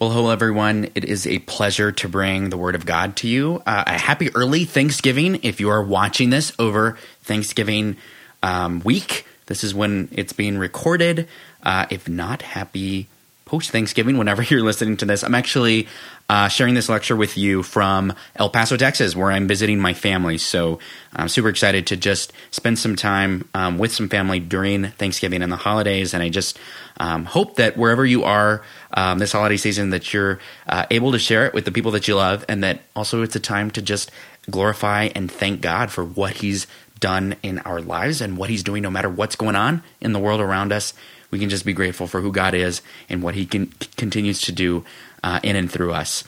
[0.00, 0.88] Well, hello, everyone.
[0.94, 3.62] It is a pleasure to bring the Word of God to you.
[3.66, 7.98] Uh, a happy early Thanksgiving if you are watching this over Thanksgiving
[8.42, 9.26] um, week.
[9.44, 11.28] This is when it's being recorded.
[11.62, 13.08] Uh, if not, happy
[13.50, 15.24] post Thanksgiving whenever you're listening to this.
[15.24, 15.88] I'm actually
[16.28, 20.38] uh, sharing this lecture with you from El Paso, Texas, where I'm visiting my family.
[20.38, 20.78] So
[21.12, 25.50] I'm super excited to just spend some time um, with some family during Thanksgiving and
[25.50, 26.14] the holidays.
[26.14, 26.60] And I just
[26.98, 28.62] um, hope that wherever you are
[28.94, 30.38] um, this holiday season, that you're
[30.68, 33.34] uh, able to share it with the people that you love, and that also it's
[33.34, 34.12] a time to just
[34.48, 36.68] glorify and thank God for what He's
[37.00, 40.20] done in our lives and what He's doing, no matter what's going on in the
[40.20, 40.94] world around us.
[41.30, 43.66] We can just be grateful for who God is and what He can,
[43.96, 44.84] continues to do
[45.22, 46.24] uh, in and through us.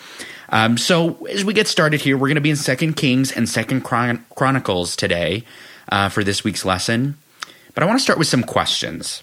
[0.48, 3.48] Um, so as we get started here, we're going to be in Second Kings and
[3.48, 5.44] Second Chron- Chronicles today
[5.88, 7.16] uh, for this week's lesson.
[7.74, 9.22] But I want to start with some questions.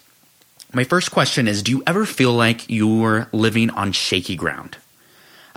[0.72, 4.76] My first question is Do you ever feel like you're living on shaky ground?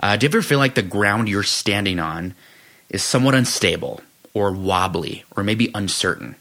[0.00, 2.34] Uh, do you ever feel like the ground you're standing on
[2.90, 4.00] is somewhat unstable
[4.32, 6.36] or wobbly or maybe uncertain?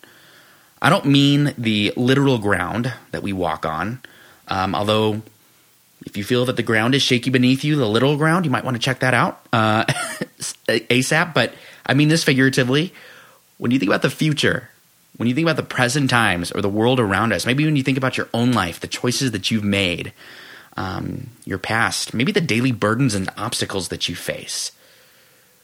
[0.83, 4.01] I don't mean the literal ground that we walk on,
[4.49, 5.21] um, although
[6.05, 8.65] if you feel that the ground is shaky beneath you, the literal ground, you might
[8.65, 9.85] want to check that out uh,
[10.67, 11.33] ASAP.
[11.33, 11.53] But
[11.85, 12.93] I mean this figuratively.
[13.57, 14.69] When you think about the future,
[15.15, 17.83] when you think about the present times or the world around us, maybe when you
[17.83, 20.11] think about your own life, the choices that you've made,
[20.75, 24.73] um, your past, maybe the daily burdens and obstacles that you face.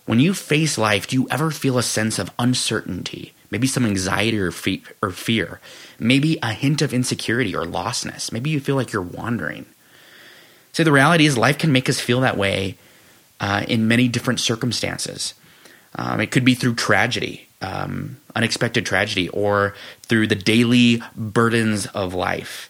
[0.06, 3.34] When you face life, do you ever feel a sense of uncertainty?
[3.52, 5.59] Maybe some anxiety or, fe- or fear?
[5.97, 8.31] Maybe a hint of insecurity or lostness?
[8.31, 9.66] Maybe you feel like you're wandering.
[10.72, 12.78] So the reality is life can make us feel that way
[13.39, 15.33] uh, in many different circumstances.
[15.95, 22.13] Um, it could be through tragedy, um, unexpected tragedy, or through the daily burdens of
[22.13, 22.69] life.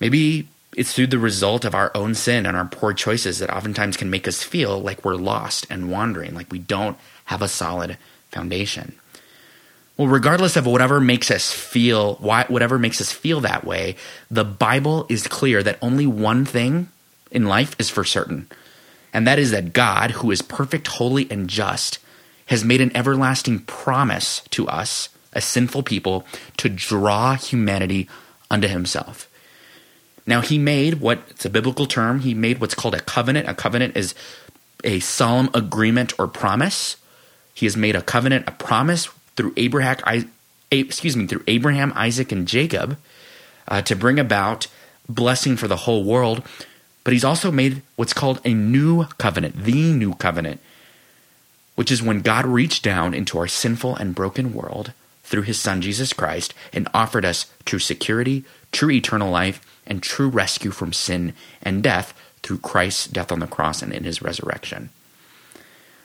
[0.00, 3.96] Maybe it's through the result of our own sin and our poor choices that oftentimes
[3.96, 7.98] can make us feel like we're lost and wandering, like we don't have a solid
[8.30, 8.94] foundation.
[10.00, 13.96] Well, regardless of whatever makes us feel, whatever makes us feel that way,
[14.30, 16.88] the Bible is clear that only one thing
[17.30, 18.48] in life is for certain,
[19.12, 21.98] and that is that God, who is perfect, holy, and just,
[22.46, 26.24] has made an everlasting promise to us, a sinful people,
[26.56, 28.08] to draw humanity
[28.50, 29.28] unto himself.
[30.26, 33.50] Now, he made what it's a biblical term, he made what's called a covenant.
[33.50, 34.14] A covenant is
[34.82, 36.96] a solemn agreement or promise.
[37.52, 39.96] He has made a covenant, a promise through Abraham,
[40.70, 42.98] excuse me, through Abraham, Isaac, and Jacob
[43.68, 44.66] uh, to bring about
[45.08, 46.42] blessing for the whole world.
[47.04, 50.60] But he's also made what's called a new covenant, the new covenant,
[51.74, 54.92] which is when God reached down into our sinful and broken world
[55.24, 60.28] through his son Jesus Christ and offered us true security, true eternal life, and true
[60.28, 62.12] rescue from sin and death
[62.42, 64.90] through Christ's death on the cross and in his resurrection.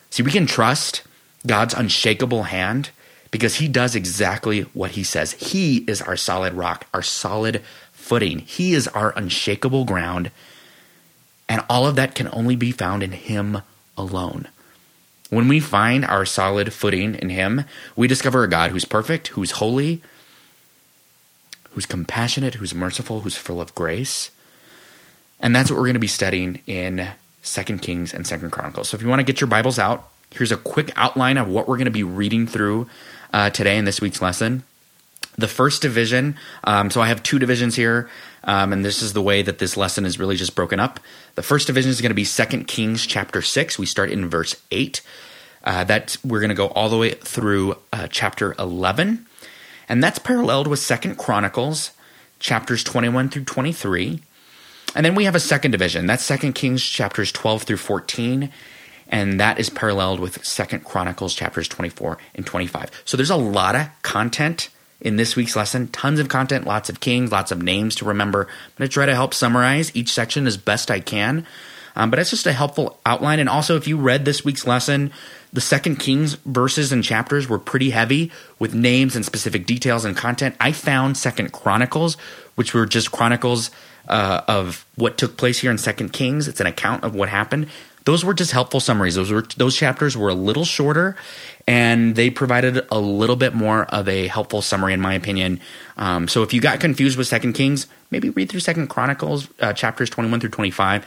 [0.10, 1.04] See, we can trust
[1.46, 2.92] God's unshakable hand
[3.36, 5.34] because he does exactly what he says.
[5.34, 8.40] He is our solid rock, our solid footing.
[8.40, 10.32] He is our unshakable ground
[11.48, 13.62] and all of that can only be found in Him
[13.98, 14.48] alone.
[15.30, 17.66] When we find our solid footing in Him,
[17.96, 20.02] we discover a God who's perfect, who's holy,
[21.72, 24.32] who's compassionate, who's merciful, who's full of grace.
[25.40, 27.10] And that's what we're going to be studying in
[27.42, 28.90] Second Kings and Second Chronicles.
[28.90, 31.68] So if you want to get your Bibles out, here's a quick outline of what
[31.68, 32.88] we're going to be reading through
[33.34, 34.64] uh, today in this week's lesson.
[35.38, 38.10] The first division, um, so I have two divisions here.
[38.46, 41.00] Um, and this is the way that this lesson is really just broken up.
[41.34, 43.80] The first division is going to be Second Kings chapter 6.
[43.80, 45.02] We start in verse 8.
[45.64, 49.26] Uh, that we're going to go all the way through uh, chapter 11.
[49.90, 51.92] And that's paralleled with Second Chronicles
[52.40, 54.22] chapters 21 through 23.
[54.96, 56.06] And then we have a second division.
[56.06, 58.52] That's Second Kings chapters 12 through 14
[59.16, 62.92] and that is paralleled with Second Chronicles chapters 24 and 25.
[63.06, 64.68] So there's a lot of content
[65.00, 65.88] in this week's lesson.
[65.88, 68.42] Tons of content, lots of kings, lots of names to remember.
[68.42, 71.48] I'm going to try to help summarize each section as best I can.
[71.96, 73.40] Um, but it's just a helpful outline.
[73.40, 75.14] And also, if you read this week's lesson,
[75.54, 80.18] the second Kings verses and chapters were pretty heavy with names and specific details and
[80.18, 80.58] content.
[80.60, 82.16] I found Second Chronicles,
[82.56, 83.72] which were just chronicles
[84.10, 86.50] uh, of what took place here in Second Kings.
[86.50, 87.70] It's an account of what happened.
[88.06, 89.16] Those were just helpful summaries.
[89.16, 91.16] Those were those chapters were a little shorter,
[91.68, 95.60] and they provided a little bit more of a helpful summary, in my opinion.
[95.98, 99.74] Um, so if you got confused with Second Kings, maybe read through Second Chronicles uh,
[99.74, 101.04] chapters twenty one through twenty five.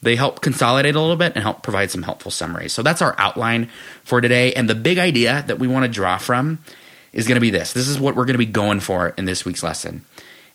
[0.00, 2.72] They help consolidate a little bit and help provide some helpful summaries.
[2.72, 3.68] So that's our outline
[4.02, 6.58] for today, and the big idea that we want to draw from
[7.12, 7.74] is going to be this.
[7.74, 10.04] This is what we're going to be going for in this week's lesson.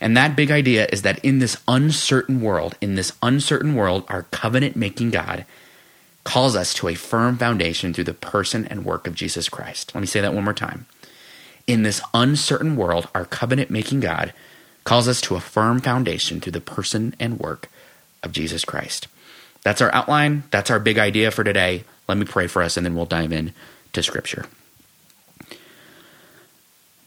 [0.02, 4.24] And that big idea is that in this uncertain world, in this uncertain world, our
[4.24, 5.46] covenant making God
[6.28, 9.96] calls us to a firm foundation through the person and work of Jesus Christ.
[9.96, 10.86] Let me say that one more time.
[11.68, 14.34] In this uncertain world, our covenant making God
[14.84, 17.70] calls us to a firm foundation through the person and work
[18.24, 19.08] of Jesus Christ.
[19.64, 20.44] That's our outline.
[20.52, 21.86] That's our big idea for today.
[22.10, 23.54] Let me pray for us and then we'll dive in
[23.94, 24.48] to Scripture.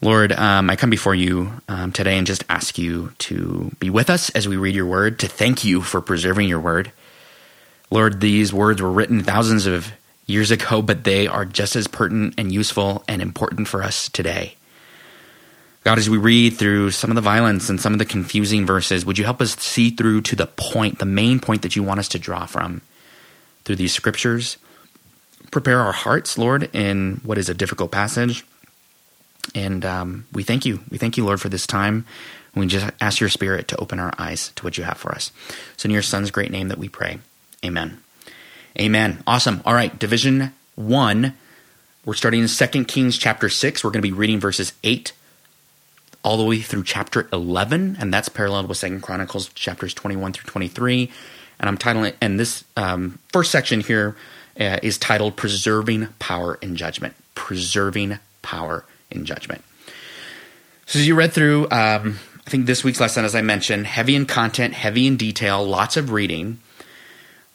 [0.01, 4.09] Lord, um, I come before you um, today and just ask you to be with
[4.09, 6.91] us as we read your word, to thank you for preserving your word.
[7.91, 9.91] Lord, these words were written thousands of
[10.25, 14.55] years ago, but they are just as pertinent and useful and important for us today.
[15.83, 19.05] God, as we read through some of the violence and some of the confusing verses,
[19.05, 21.99] would you help us see through to the point, the main point that you want
[21.99, 22.81] us to draw from
[23.65, 24.57] through these scriptures?
[25.51, 28.45] Prepare our hearts, Lord, in what is a difficult passage
[29.55, 30.79] and um, we thank you.
[30.89, 32.05] We thank you, Lord, for this time.
[32.55, 35.31] We just ask your spirit to open our eyes to what you have for us.
[35.77, 37.19] So, in your son's great name that we pray.
[37.63, 38.01] Amen.
[38.79, 39.23] Amen.
[39.27, 39.61] Awesome.
[39.65, 41.33] All right, Division 1.
[42.05, 43.83] We're starting in 2 Kings chapter 6.
[43.83, 45.13] We're going to be reading verses 8
[46.23, 50.49] all the way through chapter 11, and that's paralleled with Second Chronicles chapters 21 through
[50.49, 51.11] 23.
[51.59, 54.15] And I'm titling it, and this um, first section here
[54.59, 57.13] uh, is titled Preserving Power in Judgment.
[57.35, 59.63] Preserving Power in judgment.
[60.87, 64.15] So, as you read through, um, I think this week's lesson, as I mentioned, heavy
[64.15, 66.57] in content, heavy in detail, lots of reading.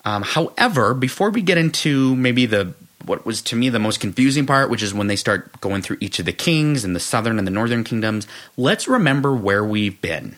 [0.06, 2.72] Um, however, before we get into maybe the
[3.04, 5.98] what was to me the most confusing part, which is when they start going through
[6.00, 8.26] each of the kings and the southern and the northern kingdoms,
[8.56, 10.36] let's remember where we've been.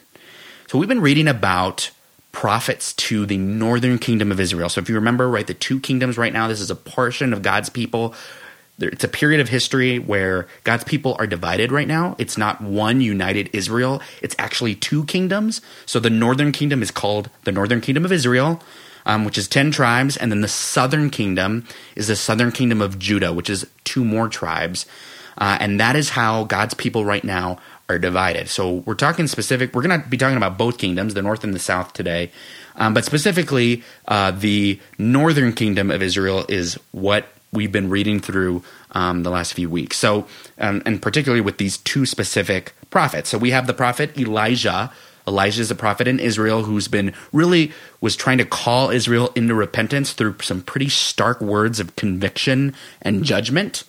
[0.67, 1.91] So we've been reading about
[2.33, 4.69] prophets to the northern kingdom of Israel.
[4.69, 7.43] So if you remember, right, the two kingdoms right now, this is a portion of
[7.43, 8.15] God's people
[8.81, 12.15] it's a period of history where God's people are divided right now.
[12.19, 15.61] It's not one united Israel, it's actually two kingdoms.
[15.85, 18.63] So the northern kingdom is called the northern kingdom of Israel,
[19.09, 20.17] um, which is 10 tribes.
[20.17, 21.67] And then the southern kingdom
[21.97, 24.87] is the southern kingdom of Judah, which is two more tribes.
[25.39, 27.59] Uh, and that is how God's people right now
[27.89, 28.49] are divided.
[28.49, 31.55] So we're talking specific, we're going to be talking about both kingdoms, the north and
[31.55, 32.31] the south today.
[32.77, 38.63] Um, but specifically, uh, the northern kingdom of Israel is what we've been reading through
[38.93, 39.97] um, the last few weeks.
[39.97, 40.27] So,
[40.59, 43.31] um, and particularly with these two specific prophets.
[43.31, 44.93] So we have the prophet Elijah.
[45.29, 49.55] Elijah is a prophet in Israel who's been really was trying to call Israel into
[49.55, 53.85] repentance through some pretty stark words of conviction and judgment.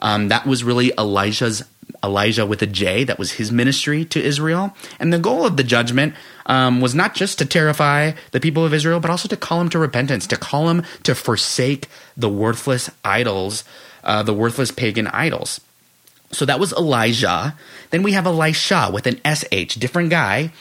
[0.00, 1.64] Um, that was really Elijah's
[2.02, 3.04] Elijah with a J.
[3.04, 4.74] That was his ministry to Israel.
[4.98, 6.14] And the goal of the judgment
[6.46, 9.70] um, was not just to terrify the people of Israel, but also to call them
[9.70, 13.64] to repentance, to call them to forsake the worthless idols,
[14.02, 15.60] uh, the worthless pagan idols.
[16.34, 17.56] So that was Elijah.
[17.90, 20.52] Then we have Elisha with an SH, different guy.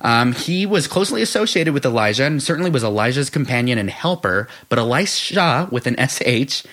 [0.00, 4.78] Um, he was closely associated with Elijah and certainly was Elijah's companion and helper, but
[4.78, 6.64] Elisha with an SH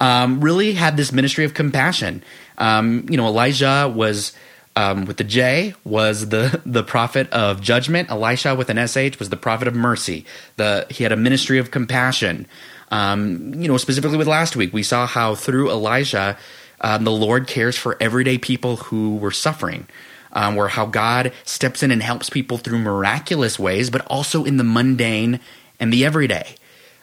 [0.00, 2.22] um, really had this ministry of compassion.
[2.58, 4.32] Um, you know, Elijah was
[4.76, 8.10] um, with the J was the the prophet of judgment.
[8.10, 10.24] Elisha with an sh was the prophet of mercy.
[10.56, 12.46] The he had a ministry of compassion.
[12.90, 16.36] Um, you know, specifically with last week, we saw how through Elijah,
[16.80, 19.86] um, the Lord cares for everyday people who were suffering.
[20.32, 24.58] Um, where how God steps in and helps people through miraculous ways, but also in
[24.58, 25.40] the mundane
[25.80, 26.54] and the everyday.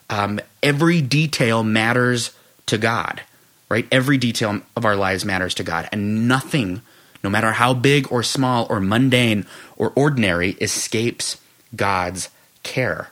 [0.10, 2.32] Um, every detail matters
[2.68, 3.24] to God,
[3.68, 3.86] right?
[3.92, 6.82] Every detail of our lives matters to God, and nothing
[7.24, 11.42] no matter how big or small or mundane or ordinary, escapes
[11.76, 12.30] God's
[12.64, 13.12] care.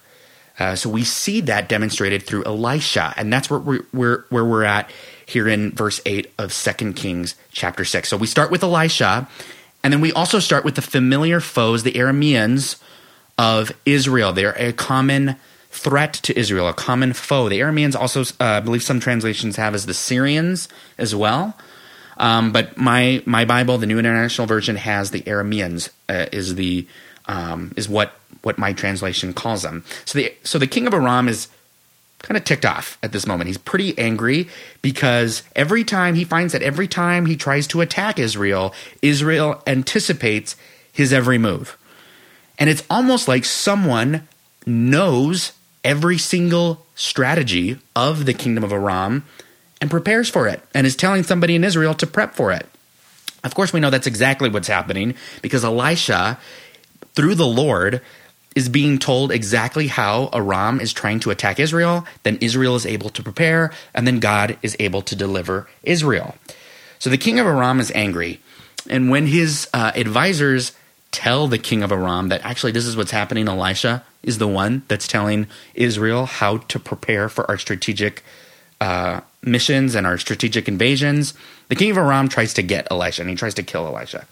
[0.58, 4.64] Uh, so we see that demonstrated through Elisha, and that's where we're, where, where we're
[4.64, 4.90] at
[5.26, 8.10] here in verse 8 of 2 Kings chapter 6.
[8.10, 9.28] So we start with Elisha,
[9.84, 12.80] and then we also start with the familiar foes, the Arameans
[13.38, 14.34] of Israel.
[14.34, 15.36] They're a common
[15.70, 17.50] threat to Israel, a common foe.
[17.50, 21.58] The Arameans also, uh, I believe some translations have as the Syrians as well.
[22.18, 26.88] Um, but my my Bible, the New International Version, has the Arameans uh, is the
[27.26, 29.84] um, is what what my translation calls them.
[30.06, 31.50] So the so the king of Aram is
[32.20, 33.48] kind of ticked off at this moment.
[33.48, 34.48] He's pretty angry
[34.82, 40.56] because every time he finds that every time he tries to attack Israel, Israel anticipates
[40.92, 41.78] his every move.
[42.58, 44.28] And it's almost like someone
[44.66, 45.52] knows
[45.84, 49.26] every single strategy of the kingdom of Aram
[49.82, 52.66] and prepares for it and is telling somebody in Israel to prep for it.
[53.44, 56.40] Of course, we know that's exactly what's happening because Elisha,
[57.14, 58.02] through the Lord,
[58.56, 62.06] is being told exactly how Aram is trying to attack Israel.
[62.24, 66.36] Then Israel is able to prepare, and then God is able to deliver Israel.
[67.00, 68.40] So the king of Aram is angry.
[68.90, 70.72] And when his uh, advisors
[71.16, 73.48] tell the king of Aram that actually this is what's happening.
[73.48, 78.22] Elisha is the one that's telling Israel how to prepare for our strategic
[78.82, 81.34] uh, missions and our strategic invasions.
[81.70, 84.28] The king of Aram tries to get Elisha and he tries to kill Elisha.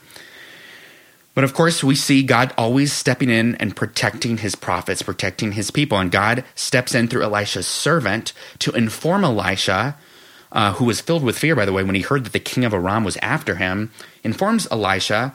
[1.35, 5.71] But of course, we see God always stepping in and protecting his prophets, protecting his
[5.71, 5.97] people.
[5.97, 9.97] And God steps in through Elisha's servant to inform Elisha,
[10.51, 12.65] uh, who was filled with fear, by the way, when he heard that the king
[12.65, 13.91] of Aram was after him,
[14.23, 15.33] informs Elisha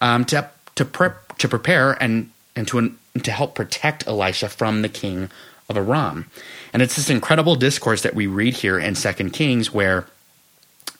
[0.00, 4.88] um, to, to, prep, to prepare and, and to, to help protect Elisha from the
[4.88, 5.30] king
[5.68, 6.26] of Aram.
[6.72, 10.06] And it's this incredible discourse that we read here in Second Kings where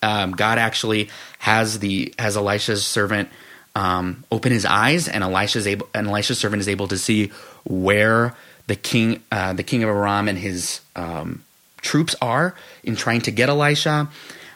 [0.02, 3.28] um, God actually has the has Elisha's servant
[3.74, 7.30] um, open his eyes, and Elisha's able, and Elisha's servant is able to see
[7.64, 8.34] where
[8.66, 11.44] the king, uh, the king of Aram, and his um,
[11.80, 14.08] troops are in trying to get Elisha.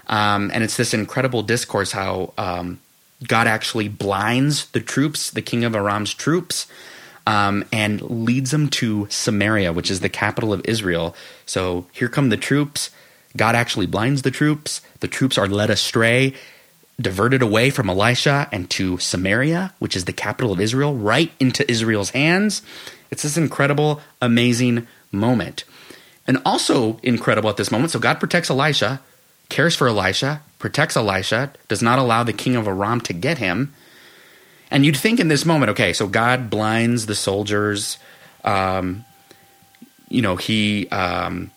[0.06, 2.80] Um, and it's this incredible discourse how um,
[3.26, 6.66] God actually blinds the troops, the king of Aram's troops,
[7.26, 11.14] um, and leads them to Samaria, which is the capital of Israel.
[11.46, 12.90] So here come the troops.
[13.36, 14.82] God actually blinds the troops.
[15.00, 16.34] The troops are led astray
[17.00, 21.68] diverted away from Elisha and to Samaria, which is the capital of Israel, right into
[21.70, 22.62] Israel's hands.
[23.10, 25.64] It's this incredible, amazing moment.
[26.26, 27.90] And also incredible at this moment.
[27.90, 29.00] So God protects Elisha,
[29.48, 33.74] cares for Elisha, protects Elisha, does not allow the king of Aram to get him.
[34.70, 37.98] And you'd think in this moment, okay, so God blinds the soldiers.
[38.44, 39.04] Um,
[40.08, 41.50] you know, he um,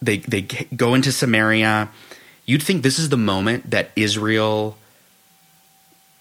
[0.00, 1.88] they they go into Samaria
[2.50, 4.76] You'd think this is the moment that Israel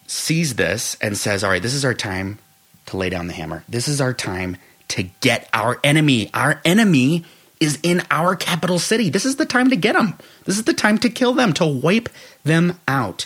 [0.06, 2.38] sees this and says, All right, this is our time
[2.86, 3.64] to lay down the hammer.
[3.68, 4.58] This is our time
[4.90, 6.30] to get our enemy.
[6.36, 7.26] Our enemy
[7.60, 9.10] is in our capital city.
[9.10, 10.20] This is the time to get them.
[10.46, 12.10] This is the time to kill them, to wipe
[12.44, 13.26] them out.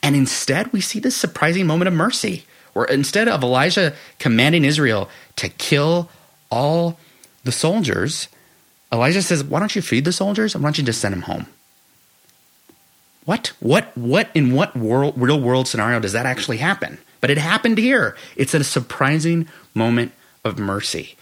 [0.00, 5.10] And instead, we see this surprising moment of mercy, where instead of Elijah commanding Israel
[5.34, 6.08] to kill
[6.52, 7.00] all
[7.42, 8.28] the soldiers,
[8.92, 10.54] Elijah says, Why don't you feed the soldiers?
[10.54, 11.48] I want you to send them home.
[13.26, 13.52] What?
[13.60, 13.96] What?
[13.96, 14.30] What?
[14.34, 16.98] In what world, real world scenario does that actually happen?
[17.20, 18.16] But it happened here.
[18.36, 20.12] It's a surprising moment
[20.44, 21.16] of mercy.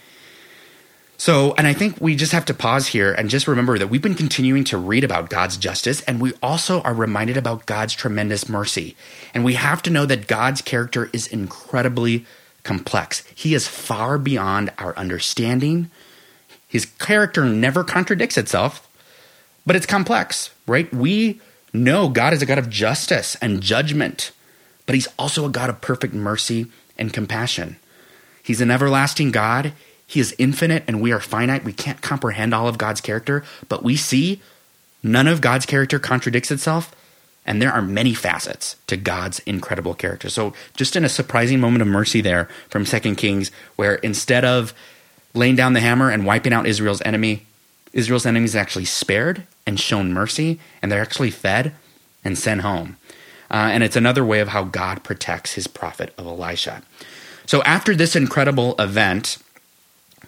[1.16, 4.02] So, and I think we just have to pause here and just remember that we've
[4.02, 8.48] been continuing to read about God's justice, and we also are reminded about God's tremendous
[8.48, 8.96] mercy.
[9.32, 12.26] And we have to know that God's character is incredibly
[12.64, 13.24] complex.
[13.34, 15.90] He is far beyond our understanding.
[16.68, 18.86] His character never contradicts itself,
[19.64, 20.92] but it's complex, right?
[20.92, 21.40] We
[21.74, 24.30] no, God is a God of justice and judgment,
[24.86, 27.76] but He's also a God of perfect mercy and compassion.
[28.42, 29.72] He's an everlasting God.
[30.06, 31.64] He is infinite and we are finite.
[31.64, 34.40] We can't comprehend all of God's character, but we see
[35.02, 36.94] none of God's character contradicts itself.
[37.44, 40.30] And there are many facets to God's incredible character.
[40.30, 44.72] So, just in a surprising moment of mercy there from Second Kings, where instead of
[45.34, 47.44] laying down the hammer and wiping out Israel's enemy,
[47.94, 51.72] Israel's enemies actually spared and shown mercy, and they're actually fed
[52.22, 52.98] and sent home.
[53.50, 56.82] Uh, and it's another way of how God protects his prophet of Elisha.
[57.46, 59.38] So after this incredible event,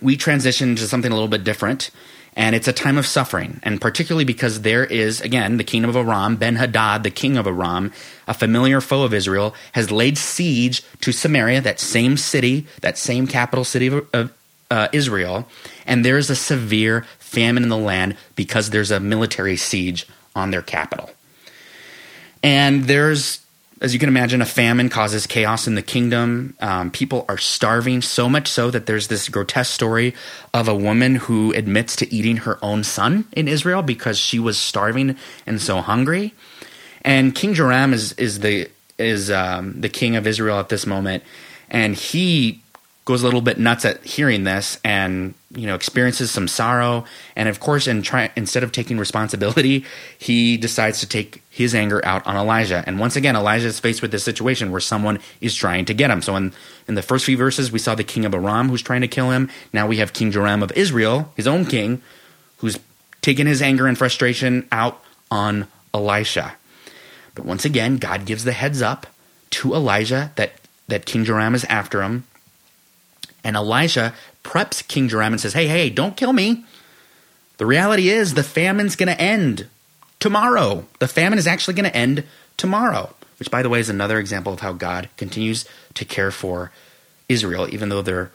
[0.00, 1.90] we transition to something a little bit different.
[2.38, 5.96] And it's a time of suffering, and particularly because there is, again, the king of
[5.96, 7.94] Aram, Ben Hadad, the king of Aram,
[8.28, 13.26] a familiar foe of Israel, has laid siege to Samaria, that same city, that same
[13.26, 14.34] capital city of, of
[14.70, 15.48] uh, Israel,
[15.86, 20.62] and there's a severe famine in the land because there's a military siege on their
[20.62, 21.10] capital.
[22.42, 23.40] And there's,
[23.80, 26.54] as you can imagine, a famine causes chaos in the kingdom.
[26.60, 30.14] Um, people are starving, so much so that there's this grotesque story
[30.54, 34.56] of a woman who admits to eating her own son in Israel because she was
[34.56, 35.16] starving
[35.46, 36.32] and so hungry.
[37.02, 38.68] And King Joram is is the
[38.98, 41.22] is um, the king of Israel at this moment,
[41.68, 42.62] and he
[43.06, 47.04] goes a little bit nuts at hearing this and you know experiences some sorrow.
[47.36, 49.84] And of course in try, instead of taking responsibility
[50.18, 52.82] he decides to take his anger out on elijah.
[52.84, 56.10] And once again elijah is faced with this situation where someone is trying to get
[56.10, 56.20] him.
[56.20, 56.52] So in,
[56.88, 59.30] in the first few verses we saw the king of aram who's trying to kill
[59.30, 59.50] him.
[59.72, 62.02] Now we have king joram of israel his own king
[62.58, 62.78] who's
[63.22, 66.56] taken his anger and frustration out on elisha.
[67.36, 69.06] But once again god gives the heads up
[69.50, 70.54] to elijah that
[70.88, 72.24] that king joram is after him
[73.46, 74.12] and Elijah
[74.42, 76.64] preps King Joram and says, Hey, hey, don't kill me.
[77.58, 79.68] The reality is the famine's going to end
[80.18, 80.84] tomorrow.
[80.98, 82.24] The famine is actually going to end
[82.56, 86.72] tomorrow, which, by the way, is another example of how God continues to care for
[87.28, 88.32] Israel, even though they're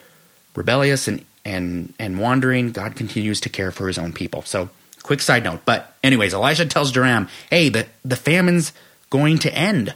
[0.55, 2.71] rebellious and, and, and wandering.
[2.71, 4.43] God continues to care for his own people.
[4.43, 4.69] So,
[5.03, 5.59] quick side note.
[5.65, 8.71] But, anyways, Elijah tells Joram, Hey, the, the famine's
[9.09, 9.93] going to end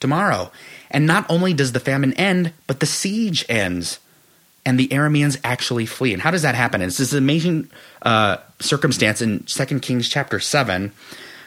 [0.00, 0.50] tomorrow.
[0.90, 4.00] And not only does the famine end, but the siege ends
[4.66, 6.12] and the Arameans actually flee.
[6.12, 6.82] And how does that happen?
[6.82, 7.70] It's this amazing
[8.02, 10.92] uh, circumstance in 2 Kings chapter 7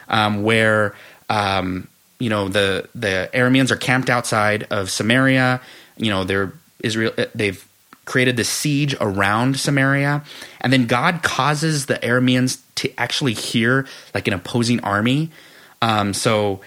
[0.08, 0.96] um, where
[1.28, 1.86] um,
[2.18, 5.60] you know the the Arameans are camped outside of Samaria.
[5.96, 7.12] You know they're Israel.
[7.34, 7.64] They've
[8.06, 10.24] created this siege around Samaria,
[10.60, 15.30] and then God causes the Arameans to actually hear like an opposing army.
[15.82, 16.60] Um, so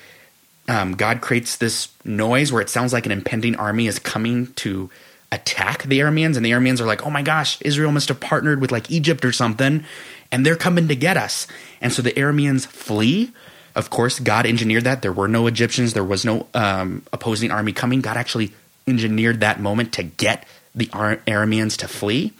[0.67, 4.89] um, God creates this noise where it sounds like an impending army is coming to
[5.33, 8.61] attack the Arameans, and the Arameans are like, "Oh my gosh, Israel must have partnered
[8.61, 9.83] with like Egypt or something,
[10.31, 11.47] and they're coming to get us."
[11.81, 13.31] And so the Arameans flee
[13.75, 15.01] of course, God engineered that.
[15.01, 18.01] There were no Egyptians, there was no um, opposing army coming.
[18.01, 18.53] God actually
[18.87, 22.33] engineered that moment to get the Ar- Arameans to flee.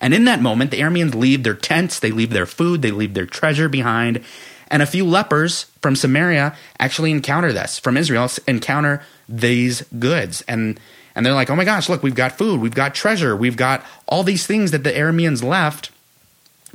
[0.00, 3.14] And in that moment, the Arameans leave their tents, they leave their food, they leave
[3.14, 4.24] their treasure behind.
[4.68, 10.42] And a few lepers from Samaria actually encounter this, from Israel, encounter these goods.
[10.42, 10.80] And
[11.14, 13.84] and they're like, oh my gosh, look, we've got food, we've got treasure, we've got
[14.06, 15.90] all these things that the Arameans left.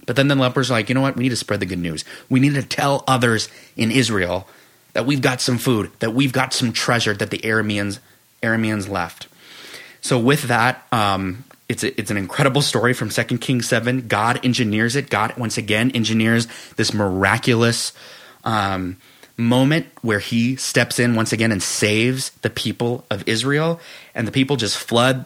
[0.06, 1.16] But then the lepers are like, you know what?
[1.16, 2.06] We need to spread the good news.
[2.30, 4.48] We need to tell others in Israel
[4.94, 8.00] that we've got some food, that we've got some treasure that the Arameans
[8.44, 9.28] Arameans left.
[10.02, 14.08] So with that, um, it's a, it's an incredible story from Second Kings seven.
[14.08, 15.10] God engineers it.
[15.10, 17.92] God once again engineers this miraculous
[18.44, 18.98] um,
[19.38, 23.80] moment where He steps in once again and saves the people of Israel,
[24.14, 25.26] and the people just flood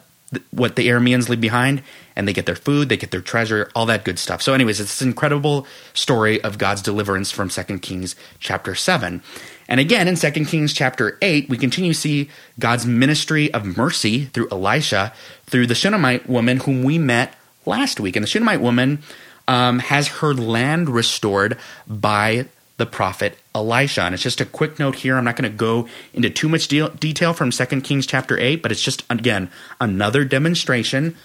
[0.52, 1.82] what the Arameans leave behind,
[2.16, 4.42] and they get their food, they get their treasure, all that good stuff.
[4.42, 9.24] So, anyways, it's this incredible story of God's deliverance from Second Kings chapter 7.
[9.68, 14.26] And again, in Second Kings chapter 8, we continue to see God's ministry of mercy
[14.26, 15.14] through Elisha,
[15.46, 17.34] through the Shunammite woman whom we met
[17.66, 18.16] last week.
[18.16, 19.00] And the Shunammite woman
[19.48, 22.48] um, has her land restored by
[22.80, 24.02] the prophet Elisha.
[24.02, 25.18] And it's just a quick note here.
[25.18, 28.64] I'm not going to go into too much de- detail from 2 Kings chapter 8,
[28.64, 31.16] but it's just, again, another demonstration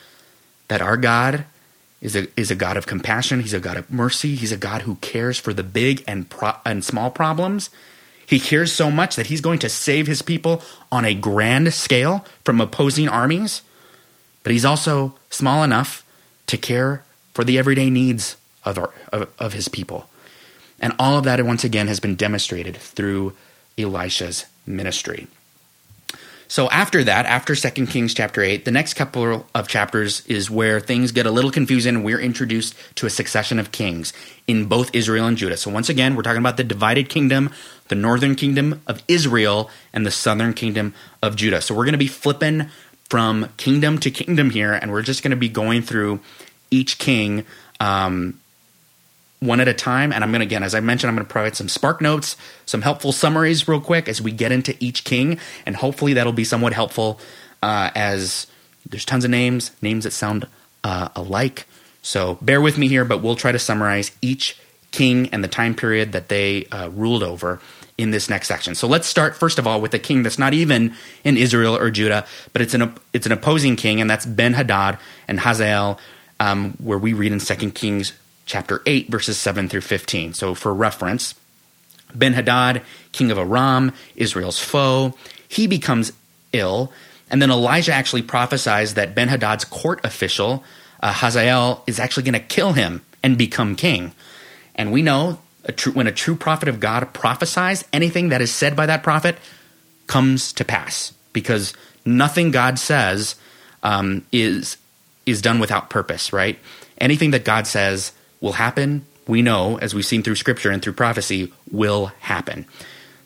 [0.68, 1.46] that our God
[2.02, 3.40] is a, is a God of compassion.
[3.40, 4.34] He's a God of mercy.
[4.34, 7.70] He's a God who cares for the big and, pro- and small problems.
[8.26, 12.26] He cares so much that he's going to save his people on a grand scale
[12.44, 13.62] from opposing armies.
[14.42, 16.04] But he's also small enough
[16.48, 20.08] to care for the everyday needs of, our, of, of his people.
[20.80, 23.34] And all of that, once again, has been demonstrated through
[23.78, 25.28] Elisha's ministry.
[26.46, 30.78] So after that, after 2 Kings chapter 8, the next couple of chapters is where
[30.78, 32.02] things get a little confusing.
[32.02, 34.12] We're introduced to a succession of kings
[34.46, 35.56] in both Israel and Judah.
[35.56, 37.50] So once again, we're talking about the divided kingdom,
[37.88, 41.60] the northern kingdom of Israel, and the southern kingdom of Judah.
[41.60, 42.68] So we're going to be flipping
[43.08, 46.20] from kingdom to kingdom here, and we're just going to be going through
[46.70, 47.44] each king
[47.80, 48.38] um,
[49.40, 50.12] one at a time.
[50.12, 52.36] And I'm going to, again, as I mentioned, I'm going to provide some spark notes,
[52.66, 55.38] some helpful summaries real quick as we get into each king.
[55.66, 57.20] And hopefully that'll be somewhat helpful
[57.62, 58.46] uh, as
[58.88, 60.46] there's tons of names, names that sound
[60.82, 61.66] uh, alike.
[62.02, 64.58] So bear with me here, but we'll try to summarize each
[64.90, 67.60] king and the time period that they uh, ruled over
[67.96, 68.74] in this next section.
[68.74, 71.90] So let's start first of all with a king that's not even in Israel or
[71.90, 75.98] Judah, but it's an it's an opposing king, and that's Ben Hadad and Hazael,
[76.40, 78.12] um, where we read in Second Kings
[78.46, 80.34] chapter 8, verses 7 through 15.
[80.34, 81.34] So, for reference,
[82.14, 85.14] Ben Hadad, king of Aram, Israel's foe,
[85.48, 86.12] he becomes
[86.52, 86.92] ill.
[87.30, 90.62] And then Elijah actually prophesies that Ben Hadad's court official,
[91.00, 94.12] uh, Hazael, is actually going to kill him and become king.
[94.74, 98.52] And we know a true, when a true prophet of God prophesies, anything that is
[98.52, 99.36] said by that prophet
[100.06, 101.72] comes to pass because
[102.04, 103.36] nothing God says
[103.82, 104.76] um, is
[105.26, 106.58] is done without purpose, right?
[106.98, 108.12] Anything that God says
[108.44, 112.66] will happen, we know, as we've seen through scripture and through prophecy, will happen.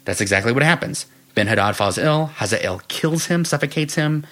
[0.04, 1.06] That's exactly what happens.
[1.34, 4.24] Ben Hadad falls ill, Hazael kills him, suffocates him,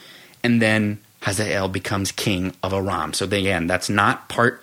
[0.45, 3.15] and then Hazael becomes king of Aram.
[3.15, 4.63] So again, that's not part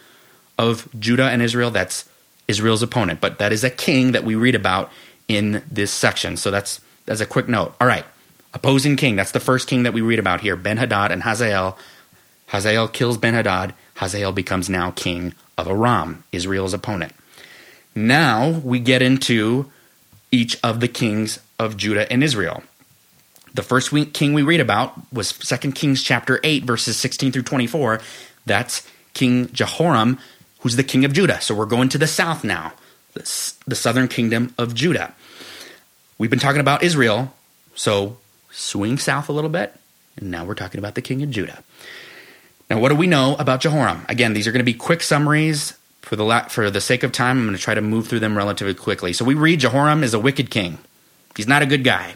[0.57, 2.07] of Judah and Israel, that's
[2.47, 4.91] Israel's opponent, but that is a king that we read about
[5.27, 6.37] in this section.
[6.37, 7.75] So that's that's a quick note.
[7.81, 8.05] All right.
[8.53, 11.77] Opposing king, that's the first king that we read about here, Ben Hadad and Hazael.
[12.47, 13.73] Hazael kills Ben Hadad.
[13.95, 17.13] Hazael becomes now king of Aram, Israel's opponent.
[17.95, 19.71] Now we get into
[20.31, 22.63] each of the kings of Judah and Israel.
[23.53, 28.01] The first king we read about was 2 Kings chapter 8 verses 16 through 24.
[28.45, 30.17] That's King Jehoram,
[30.61, 31.39] who's the king of Judah.
[31.39, 32.73] So we're going to the south now,
[33.13, 35.13] the southern kingdom of Judah.
[36.17, 37.33] We've been talking about Israel,
[37.75, 38.17] so
[38.49, 39.75] swing south a little bit,
[40.17, 41.63] and now we're talking about the king of Judah.
[42.69, 44.05] Now, what do we know about Jehoram?
[44.09, 45.77] Again, these are going to be quick summaries.
[46.01, 48.19] For the, la- for the sake of time, I'm going to try to move through
[48.19, 49.13] them relatively quickly.
[49.13, 50.79] So we read Jehoram is a wicked king.
[51.35, 52.15] He's not a good guy.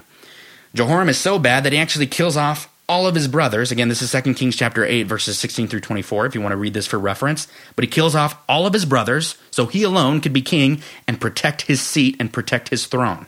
[0.74, 3.72] Jehoram is so bad that he actually kills off all of his brothers.
[3.72, 6.58] Again, this is 2 Kings chapter 8, verses 16 through 24, if you want to
[6.58, 7.48] read this for reference.
[7.76, 11.20] But he kills off all of his brothers, so he alone could be king and
[11.20, 13.28] protect his seat and protect his throne.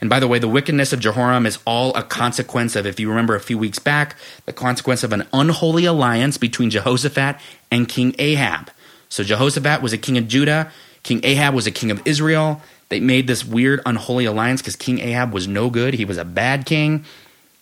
[0.00, 3.08] And by the way, the wickedness of Jehoram is all a consequence of, if you
[3.08, 7.36] remember a few weeks back, the consequence of an unholy alliance between Jehoshaphat
[7.70, 8.70] and King Ahab.
[9.08, 10.70] So Jehoshaphat was a king of Judah,
[11.06, 12.60] King Ahab was a king of Israel.
[12.88, 15.94] They made this weird unholy alliance because King Ahab was no good.
[15.94, 17.04] He was a bad king.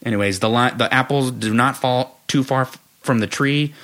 [0.02, 3.74] Anyways, the li- the apples do not fall too far f- from the tree.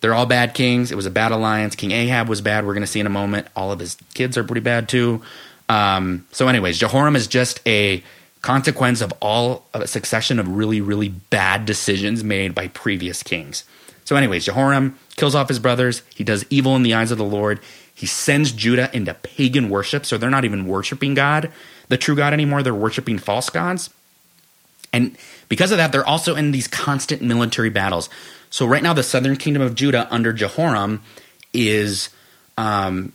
[0.00, 0.92] They're all bad kings.
[0.92, 1.74] It was a bad alliance.
[1.74, 2.64] King Ahab was bad.
[2.64, 3.48] We're going to see in a moment.
[3.56, 5.20] All of his kids are pretty bad too.
[5.68, 8.02] Um, so, anyways, Jehoram is just a
[8.42, 13.64] consequence of all of a succession of really, really bad decisions made by previous kings.
[14.04, 16.02] So, anyways, Jehoram kills off his brothers.
[16.14, 17.60] He does evil in the eyes of the Lord.
[17.96, 20.04] He sends Judah into pagan worship.
[20.04, 21.50] So they're not even worshiping God,
[21.88, 22.62] the true God anymore.
[22.62, 23.88] They're worshiping false gods.
[24.92, 25.16] And
[25.48, 28.10] because of that, they're also in these constant military battles.
[28.50, 31.02] So right now, the southern kingdom of Judah under Jehoram
[31.54, 32.10] is
[32.58, 33.12] um,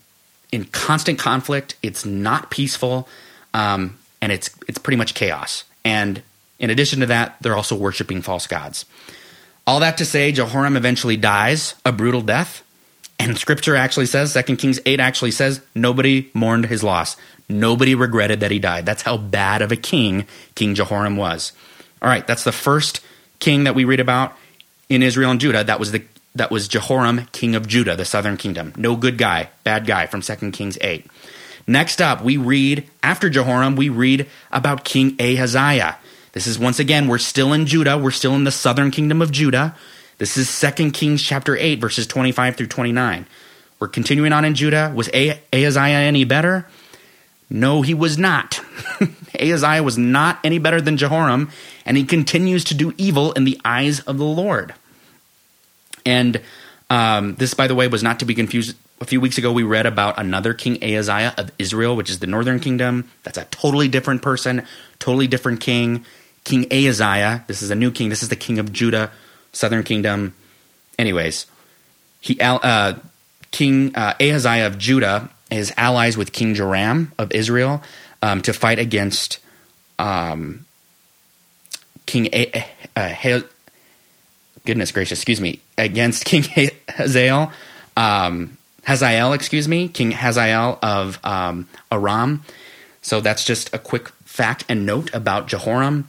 [0.51, 1.75] in constant conflict.
[1.81, 3.07] It's not peaceful,
[3.53, 5.63] um, and it's it's pretty much chaos.
[5.83, 6.21] And
[6.59, 8.85] in addition to that, they're also worshiping false gods.
[9.65, 12.63] All that to say, Jehoram eventually dies a brutal death.
[13.19, 17.17] And scripture actually says, 2 Kings 8 actually says, nobody mourned his loss.
[17.47, 18.85] Nobody regretted that he died.
[18.85, 21.53] That's how bad of a king King Jehoram was.
[22.01, 23.01] All right, that's the first
[23.39, 24.35] king that we read about
[24.89, 25.63] in Israel and Judah.
[25.63, 26.03] That was the
[26.35, 28.73] that was Jehoram, king of Judah, the southern kingdom.
[28.77, 31.05] No good guy, bad guy from 2 Kings 8.
[31.67, 35.97] Next up, we read after Jehoram, we read about King Ahaziah.
[36.33, 39.31] This is once again, we're still in Judah, we're still in the southern kingdom of
[39.31, 39.75] Judah.
[40.17, 43.25] This is 2 Kings chapter 8 verses 25 through 29.
[43.79, 44.93] We're continuing on in Judah.
[44.95, 46.67] Was Ahaziah any better?
[47.49, 48.61] No, he was not.
[49.39, 51.49] Ahaziah was not any better than Jehoram,
[51.85, 54.73] and he continues to do evil in the eyes of the Lord.
[56.05, 56.41] And
[56.89, 58.75] um, this, by the way, was not to be confused.
[58.99, 62.27] A few weeks ago, we read about another King Ahaziah of Israel, which is the
[62.27, 63.09] northern kingdom.
[63.23, 64.65] That's a totally different person,
[64.99, 66.05] totally different king.
[66.43, 68.09] King Ahaziah, this is a new king.
[68.09, 69.11] This is the king of Judah,
[69.53, 70.35] southern kingdom.
[70.99, 71.47] Anyways,
[72.19, 72.95] he uh,
[73.51, 77.81] King uh, Ahaziah of Judah is allies with King Joram of Israel
[78.21, 79.39] um, to fight against
[79.99, 80.65] um,
[82.05, 83.09] King a- uh,
[84.65, 86.43] goodness gracious, excuse me, against King
[86.89, 87.51] Hazael,
[87.97, 92.43] um, Hazael, excuse me, King Hazael of um, Aram.
[93.01, 96.07] So that's just a quick fact and note about Jehoram.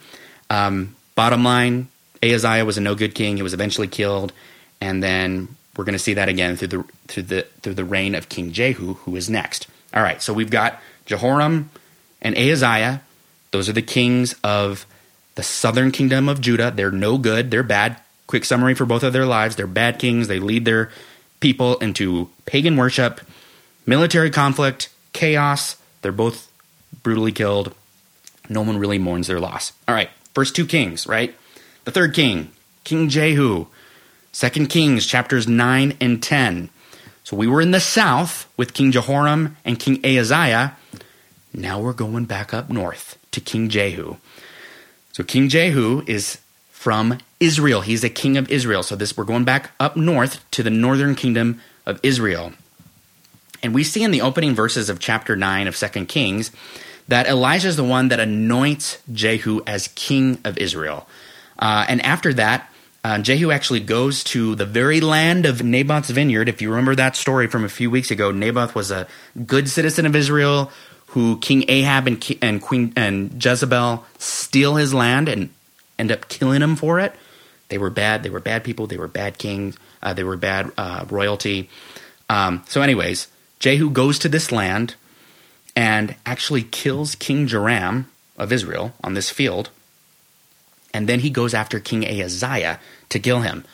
[0.50, 1.88] Um, bottom line,
[2.22, 3.36] Ahaziah was a no good king.
[3.36, 4.32] He was eventually killed,
[4.80, 8.14] and then we're going to see that again through the through the through the reign
[8.14, 9.66] of King Jehu, who is next.
[9.94, 11.70] All right, so we've got Jehoram
[12.20, 13.02] and Ahaziah.
[13.50, 14.86] Those are the kings of
[15.34, 16.70] the southern kingdom of Judah.
[16.74, 17.50] They're no good.
[17.50, 17.96] They're bad.
[18.32, 19.56] Quick summary for both of their lives.
[19.56, 20.26] They're bad kings.
[20.26, 20.90] They lead their
[21.40, 23.20] people into pagan worship,
[23.84, 25.76] military conflict, chaos.
[26.00, 26.50] They're both
[27.02, 27.74] brutally killed.
[28.48, 29.74] No one really mourns their loss.
[29.86, 31.34] All right, first two kings, right?
[31.84, 32.52] The third king,
[32.84, 33.66] King Jehu.
[34.32, 36.70] Second Kings chapters 9 and 10.
[37.24, 40.78] So we were in the south with King Jehoram and King Ahaziah.
[41.52, 44.16] Now we're going back up north to King Jehu.
[45.12, 46.38] So King Jehu is
[46.70, 47.80] from Israel.
[47.80, 48.84] He's a king of Israel.
[48.84, 52.52] So this we're going back up north to the northern kingdom of Israel.
[53.64, 56.52] And we see in the opening verses of chapter 9 of 2 Kings
[57.08, 61.08] that Elijah is the one that anoints Jehu as king of Israel.
[61.58, 66.48] Uh, and after that, uh, Jehu actually goes to the very land of Naboth's vineyard.
[66.48, 69.08] If you remember that story from a few weeks ago, Naboth was a
[69.44, 70.70] good citizen of Israel
[71.06, 75.50] who King Ahab and, and Queen and Jezebel steal his land and
[75.98, 77.12] end up killing him for it.
[77.72, 78.22] They were bad.
[78.22, 78.86] They were bad people.
[78.86, 79.78] They were bad kings.
[80.02, 81.70] Uh, they were bad uh, royalty.
[82.28, 84.94] Um, so, anyways, Jehu goes to this land
[85.74, 89.70] and actually kills King Joram of Israel on this field
[90.94, 93.64] and then he goes after King Ahaziah to kill him.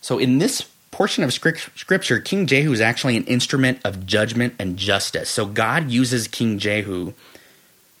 [0.00, 4.76] So in this portion of scripture, King Jehu is actually an instrument of judgment and
[4.76, 5.28] justice.
[5.28, 7.12] So God uses King Jehu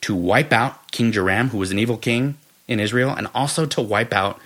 [0.02, 3.82] to wipe out King Joram, who was an evil king in Israel, and also to
[3.82, 4.40] wipe out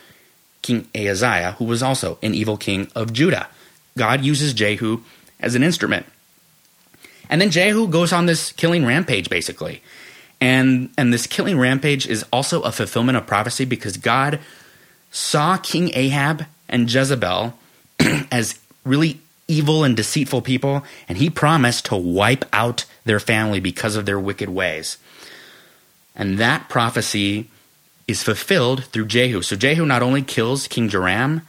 [0.62, 3.48] King Ahaziah, who was also an evil king of Judah.
[3.96, 5.00] God uses Jehu
[5.40, 6.06] as an instrument.
[7.28, 9.82] And then Jehu goes on this killing rampage, basically.
[10.40, 14.40] And and this killing rampage is also a fulfillment of prophecy because God
[15.10, 17.54] saw King Ahab and Jezebel
[18.32, 23.96] as really evil and deceitful people, and he promised to wipe out their family because
[23.96, 24.96] of their wicked ways.
[26.14, 27.50] And that prophecy
[28.10, 29.42] is fulfilled through Jehu.
[29.42, 31.42] So Jehu not only kills King Joram,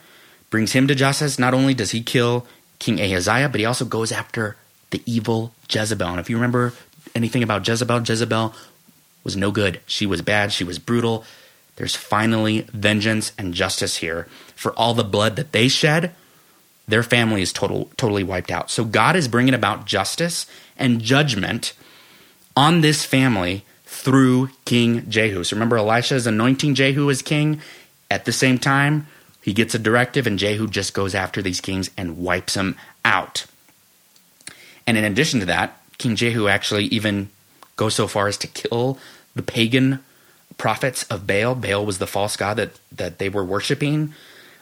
[0.50, 2.46] brings him to justice, not only does he kill
[2.80, 4.58] King Ahaziah, but he also goes after
[4.92, 6.08] the evil Jezebel.
[6.08, 6.74] And if you remember
[7.16, 8.54] anything about Jezebel, Jezebel
[9.24, 9.82] was no good.
[9.86, 11.24] She was bad, she was brutal.
[11.78, 16.14] There's finally vengeance and justice here for all the blood that they shed.
[16.88, 18.70] Their family is total, totally wiped out.
[18.70, 20.46] So God is bringing about justice
[20.78, 21.74] and judgment
[22.56, 23.64] on this family
[24.02, 25.44] through King Jehu.
[25.44, 27.62] So remember, Elisha is anointing Jehu as king.
[28.10, 29.06] At the same time,
[29.42, 33.46] he gets a directive, and Jehu just goes after these kings and wipes them out.
[34.88, 37.30] And in addition to that, King Jehu actually even
[37.76, 38.98] goes so far as to kill
[39.36, 40.04] the pagan
[40.58, 41.54] prophets of Baal.
[41.54, 44.14] Baal was the false god that, that they were worshiping.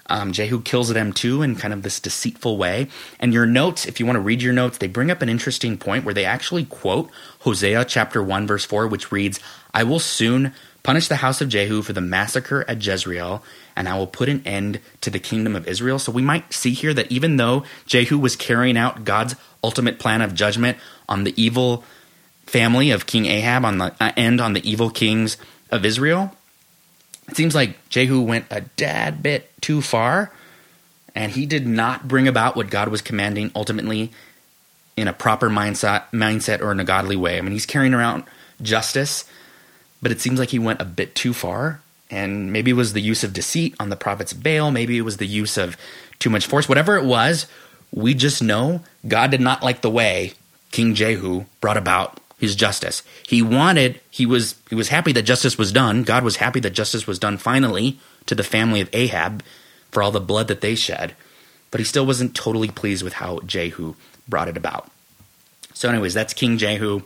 [0.09, 2.87] Um, Jehu kills them too in kind of this deceitful way.
[3.19, 5.77] And your notes, if you want to read your notes, they bring up an interesting
[5.77, 7.09] point where they actually quote
[7.41, 9.39] Hosea chapter 1, verse 4, which reads,
[9.73, 13.43] I will soon punish the house of Jehu for the massacre at Jezreel,
[13.75, 15.99] and I will put an end to the kingdom of Israel.
[15.99, 20.21] So we might see here that even though Jehu was carrying out God's ultimate plan
[20.21, 21.83] of judgment on the evil
[22.45, 25.37] family of King Ahab on the uh, end on the evil kings
[25.69, 26.35] of Israel,
[27.29, 30.31] it seems like Jehu went a dad bit too far,
[31.15, 34.11] and he did not bring about what God was commanding ultimately
[34.95, 37.37] in a proper mindset, mindset or in a godly way.
[37.37, 38.23] I mean, he's carrying around
[38.61, 39.25] justice,
[40.01, 41.81] but it seems like he went a bit too far.
[42.11, 44.71] And maybe it was the use of deceit on the prophets of Baal.
[44.71, 45.77] Maybe it was the use of
[46.17, 46.67] too much force.
[46.67, 47.45] Whatever it was,
[47.91, 50.33] we just know God did not like the way
[50.71, 53.03] King Jehu brought about his justice.
[53.27, 56.03] He wanted, he was he was happy that justice was done.
[56.03, 59.43] God was happy that justice was done finally to the family of Ahab
[59.91, 61.15] for all the blood that they shed.
[61.69, 63.95] But he still wasn't totally pleased with how Jehu
[64.27, 64.89] brought it about.
[65.73, 67.01] So, anyways, that's King Jehu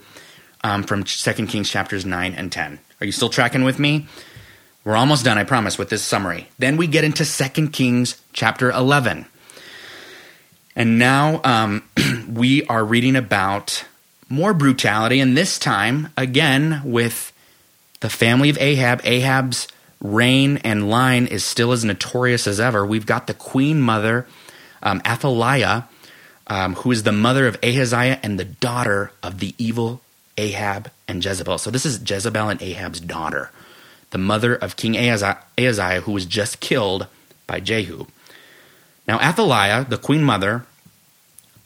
[0.63, 2.80] um, from Second Kings chapters 9 and 10.
[3.02, 4.08] Are you still tracking with me?
[4.86, 6.48] We're almost done, I promise, with this summary.
[6.60, 9.26] Then we get into 2 Kings chapter 11.
[10.76, 11.84] And now um,
[12.30, 13.86] we are reading about
[14.34, 17.32] more brutality, and this time, again, with
[18.00, 19.00] the family of Ahab.
[19.06, 19.67] Ahab's
[20.02, 22.86] reign and line is still as notorious as ever.
[22.86, 24.28] We've got the queen mother,
[24.82, 25.88] um, Athaliah,
[26.48, 30.02] um, who is the mother of Ahaziah and the daughter of the evil
[30.38, 31.60] Ahab and Jezebel.
[31.60, 33.52] So this is Jezebel and Ahab's daughter,
[34.10, 37.08] the mother of King Ahaziah, who was just killed
[37.48, 38.08] by Jehu.
[39.08, 40.65] Now, Athaliah, the queen mother,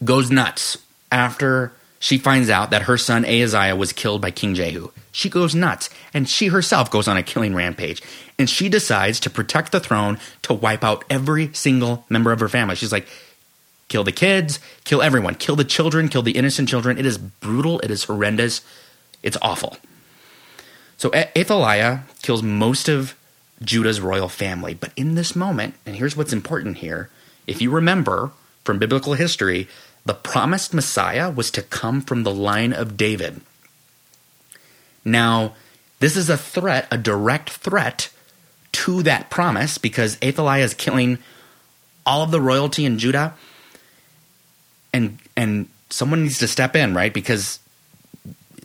[0.04, 0.78] goes nuts
[1.12, 4.90] after she finds out that her son Ahaziah was killed by King Jehu.
[5.12, 8.02] She goes nuts, and she herself goes on a killing rampage.
[8.38, 12.50] And she decides to protect the throne to wipe out every single member of her
[12.50, 12.76] family.
[12.76, 13.08] She's like,
[13.88, 16.98] kill the kids, kill everyone, kill the children, kill the innocent children.
[16.98, 18.62] It is brutal, it is horrendous,
[19.24, 19.78] it's awful.
[20.98, 23.16] So Athaliah kills most of
[23.64, 24.74] Judah's royal family.
[24.74, 27.10] But in this moment, and here's what's important here
[27.48, 28.32] if you remember
[28.64, 29.68] from biblical history,
[30.08, 33.42] the promised Messiah was to come from the line of David.
[35.04, 35.54] Now,
[36.00, 38.10] this is a threat, a direct threat
[38.72, 41.18] to that promise because Athaliah is killing
[42.06, 43.34] all of the royalty in Judah
[44.94, 47.14] and and someone needs to step in, right?
[47.14, 47.60] Because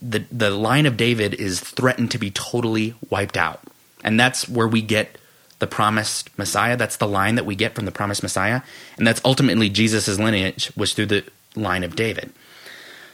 [0.00, 3.60] the the line of David is threatened to be totally wiped out.
[4.04, 5.18] And that's where we get
[5.62, 6.76] the promised Messiah.
[6.76, 8.62] That's the line that we get from the promised Messiah.
[8.98, 12.32] And that's ultimately Jesus' lineage was through the line of David.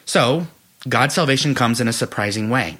[0.06, 0.46] So,
[0.88, 2.78] God's salvation comes in a surprising way.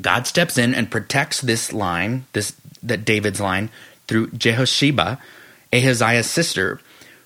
[0.00, 3.70] God steps in and protects this line, this that David's line,
[4.06, 5.18] through Jehosheba,
[5.72, 6.80] Ahaziah's sister,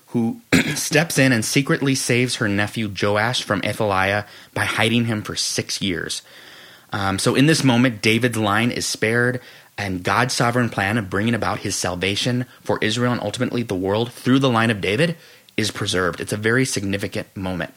[0.07, 0.41] who
[0.73, 5.79] steps in and secretly saves her nephew Joash from Athaliah by hiding him for six
[5.79, 6.23] years.
[6.91, 9.41] Um, so in this moment, David's line is spared,
[9.79, 14.11] and God's sovereign plan of bringing about his salvation for Israel and ultimately the world
[14.11, 15.15] through the line of David
[15.55, 16.19] is preserved.
[16.19, 17.73] It's a very significant moment.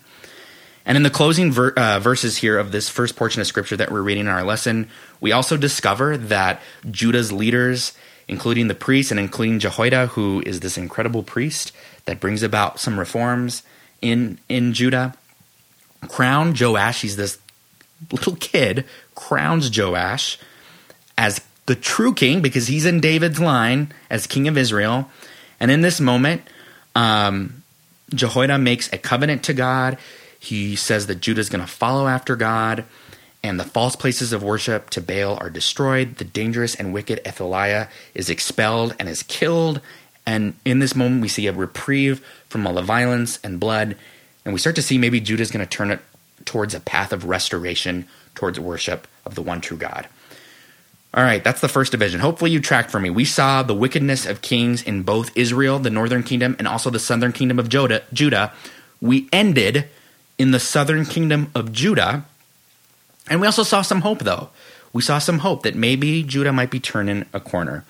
[0.85, 3.93] And in the closing ver- uh, verses here of this first portion of scripture that
[3.93, 4.88] we're reading in our lesson,
[5.21, 6.61] we also discover that
[6.91, 7.93] Judah's leaders,
[8.27, 11.71] including the priests and including Jehoiada, who is this incredible priest,
[12.07, 13.62] that brings about some reforms
[14.01, 15.15] in in Judah.
[16.09, 17.38] Crown Joash, he's this
[18.11, 18.85] little kid,
[19.15, 20.37] crowns Joash
[21.17, 25.09] as the true king because he's in David's line as king of Israel.
[25.61, 26.42] And in this moment,
[26.94, 27.62] um,
[28.14, 29.98] Jehoiada makes a covenant to God.
[30.38, 32.85] He says that Judah is going to follow after God,
[33.44, 36.16] and the false places of worship to Baal are destroyed.
[36.16, 39.81] The dangerous and wicked Athaliah is expelled and is killed,
[40.27, 43.96] and in this moment, we see a reprieve from all the violence and blood.
[44.44, 46.01] And we start to see maybe Judah is going to turn it
[46.44, 50.09] towards a path of restoration, towards worship of the one true God.
[51.14, 52.20] All right, that's the first division.
[52.20, 53.11] Hopefully, you tracked for me.
[53.11, 56.98] We saw the wickedness of kings in both Israel, the northern kingdom, and also the
[56.98, 58.53] southern kingdom of Judah.
[59.01, 59.88] We ended
[60.38, 62.25] in the southern kingdom of Judah,
[63.29, 64.48] and we also saw some hope, though.
[64.94, 67.85] We saw some hope that maybe Judah might be turning a corner.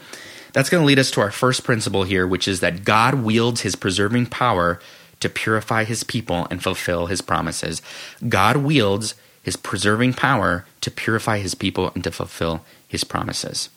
[0.53, 3.63] That's going to lead us to our first principle here, which is that God wields
[3.63, 4.81] his preserving power
[5.21, 7.81] to purify his people and fulfill his promises.
[8.29, 13.71] God wields his preserving power to purify his people and to fulfill his promises.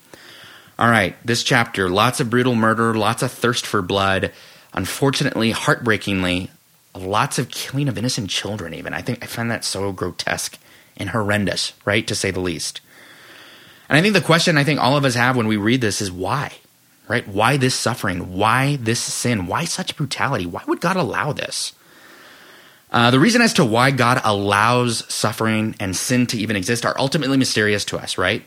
[0.78, 4.34] All right, this chapter, lots of brutal murder, lots of thirst for blood.
[4.74, 6.52] Unfortunately, heartbreakingly,
[6.94, 8.94] lots of killing of innocent children, even.
[8.94, 10.60] I think I find that so grotesque
[10.98, 12.82] and horrendous, right, to say the least.
[13.88, 16.02] And I think the question I think all of us have when we read this
[16.02, 16.52] is why?
[17.08, 17.26] Right?
[17.26, 18.36] Why this suffering?
[18.36, 19.48] Why this sin?
[19.48, 20.46] Why such brutality?
[20.46, 21.72] Why would God allow this?
[22.92, 26.96] Uh, the reason as to why God allows suffering and sin to even exist are
[27.00, 28.44] ultimately mysterious to us, right?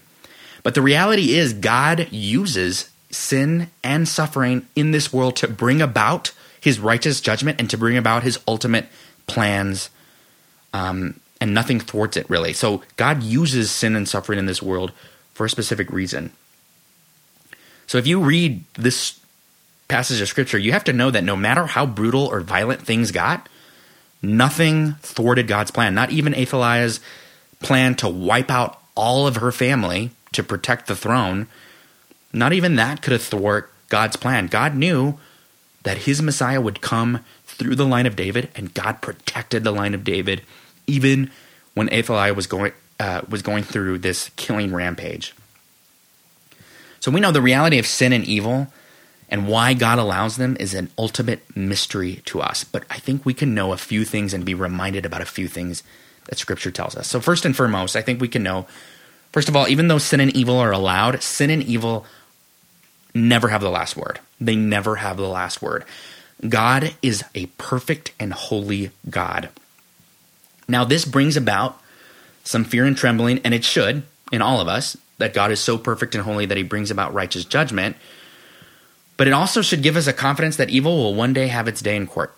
[0.62, 6.32] But the reality is, God uses sin and suffering in this world to bring about
[6.60, 8.86] his righteous judgment and to bring about his ultimate
[9.26, 9.90] plans.
[10.74, 12.52] Um, and nothing thwarts it, really.
[12.52, 14.92] So God uses sin and suffering in this world
[15.34, 16.32] for a specific reason.
[17.86, 19.20] So if you read this
[19.86, 23.12] passage of scripture, you have to know that no matter how brutal or violent things
[23.12, 23.48] got,
[24.20, 25.94] nothing thwarted God's plan.
[25.94, 27.00] Not even Athaliah's
[27.60, 31.46] plan to wipe out all of her family to protect the throne.
[32.32, 34.46] Not even that could thwart God's plan.
[34.46, 35.18] God knew
[35.82, 39.94] that his Messiah would come through the line of David, and God protected the line
[39.94, 40.42] of David,
[40.86, 41.30] even
[41.74, 45.34] when Athaliah was going uh, was going through this killing rampage.
[47.00, 48.66] So we know the reality of sin and evil
[49.28, 52.64] and why God allows them is an ultimate mystery to us.
[52.64, 55.48] But I think we can know a few things and be reminded about a few
[55.48, 55.82] things
[56.26, 57.08] that Scripture tells us.
[57.08, 58.66] So, first and foremost, I think we can know,
[59.38, 62.04] first of all, even though sin and evil are allowed, sin and evil
[63.14, 64.18] never have the last word.
[64.40, 65.84] They never have the last word.
[66.48, 69.48] God is a perfect and holy God.
[70.66, 71.80] Now, this brings about
[72.42, 75.78] some fear and trembling, and it should in all of us that God is so
[75.78, 77.94] perfect and holy that he brings about righteous judgment.
[79.16, 81.80] But it also should give us a confidence that evil will one day have its
[81.80, 82.34] day in court,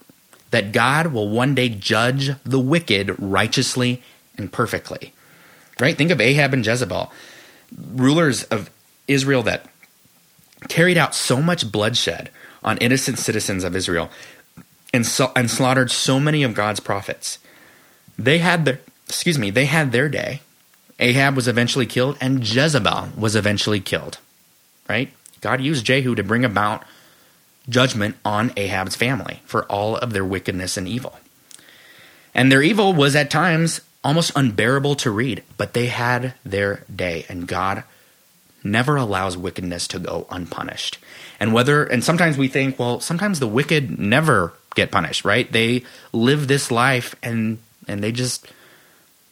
[0.51, 4.03] that God will one day judge the wicked righteously
[4.37, 5.15] and perfectly.
[5.81, 5.97] Right?
[5.97, 7.11] Think of Ahab and Jezebel,
[7.95, 8.71] rulers of
[9.09, 9.67] Israel that
[10.69, 12.31] carried out so much bloodshed
[12.63, 14.11] on innocent citizens of Israel
[14.93, 17.39] and, and slaughtered so many of God's prophets.
[18.19, 20.41] They had their excuse me, they had their day.
[20.99, 24.19] Ahab was eventually killed and Jezebel was eventually killed.
[24.89, 25.13] Right?
[25.41, 26.85] God used Jehu to bring about
[27.69, 31.19] judgment on Ahab's family for all of their wickedness and evil.
[32.35, 37.27] And their evil was at times almost unbearable to read, but they had their day
[37.29, 37.85] and God
[38.63, 40.99] never allows wickedness to go unpunished.
[41.39, 45.51] And whether, and sometimes we think, well, sometimes the wicked never get punished, right?
[45.51, 47.59] They live this life and,
[47.89, 48.47] and they just,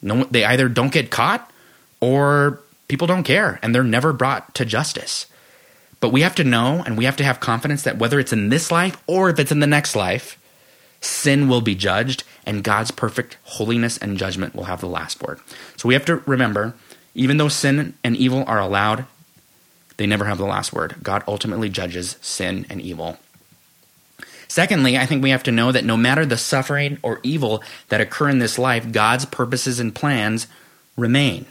[0.01, 1.51] no, they either don't get caught
[1.99, 5.27] or people don't care and they're never brought to justice.
[5.99, 8.49] But we have to know and we have to have confidence that whether it's in
[8.49, 10.38] this life or if it's in the next life,
[11.01, 15.39] sin will be judged and God's perfect holiness and judgment will have the last word.
[15.77, 16.73] So we have to remember
[17.15, 19.05] even though sin and evil are allowed
[19.99, 20.95] they never have the last word.
[21.03, 23.17] God ultimately judges sin and evil.
[24.47, 27.99] Secondly, I think we have to know that no matter the suffering or evil that
[27.99, 30.47] occur in this life, God's purposes and plans
[30.95, 31.45] remain.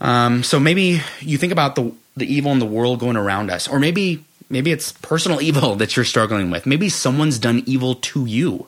[0.00, 3.68] Um, so maybe you think about the the evil in the world going around us,
[3.68, 6.66] or maybe maybe it's personal evil that you're struggling with.
[6.66, 8.66] Maybe someone's done evil to you.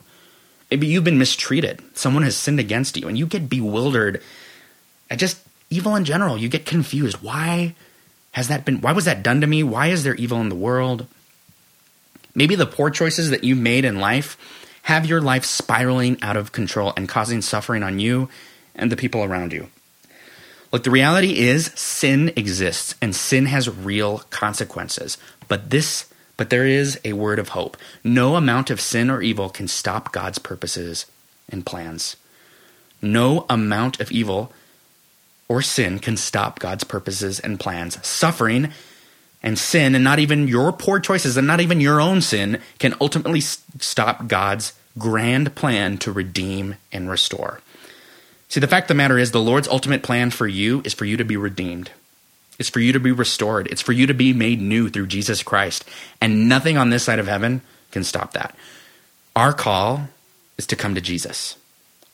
[0.69, 1.81] Maybe you've been mistreated.
[1.97, 4.21] Someone has sinned against you, and you get bewildered.
[5.09, 5.37] at just
[5.69, 7.21] evil in general, you get confused.
[7.21, 7.75] Why
[8.31, 9.63] has that been, why was that done to me?
[9.63, 11.07] Why is there evil in the world?
[12.33, 14.37] Maybe the poor choices that you made in life
[14.83, 18.29] have your life spiraling out of control and causing suffering on you
[18.75, 19.69] and the people around you.
[20.75, 25.17] Look, the reality is sin exists and sin has real consequences.
[25.47, 27.77] But this but there is a word of hope.
[28.03, 31.05] No amount of sin or evil can stop God's purposes
[31.47, 32.17] and plans.
[33.01, 34.51] No amount of evil
[35.47, 38.05] or sin can stop God's purposes and plans.
[38.05, 38.73] Suffering
[39.41, 42.95] and sin, and not even your poor choices, and not even your own sin, can
[42.99, 47.61] ultimately stop God's grand plan to redeem and restore.
[48.49, 51.05] See, the fact of the matter is, the Lord's ultimate plan for you is for
[51.05, 51.91] you to be redeemed.
[52.57, 53.67] It's for you to be restored.
[53.67, 55.83] It's for you to be made new through Jesus Christ.
[56.21, 58.55] And nothing on this side of heaven can stop that.
[59.35, 60.07] Our call
[60.57, 61.57] is to come to Jesus.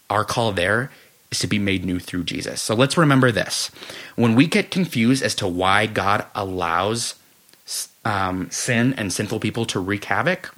[0.09, 0.91] Our call there
[1.32, 2.61] is to be made new through Jesus.
[2.61, 3.71] So let's remember this.
[4.15, 7.15] When we get confused as to why God allows
[8.03, 10.53] um, sin and sinful people to wreak havoc,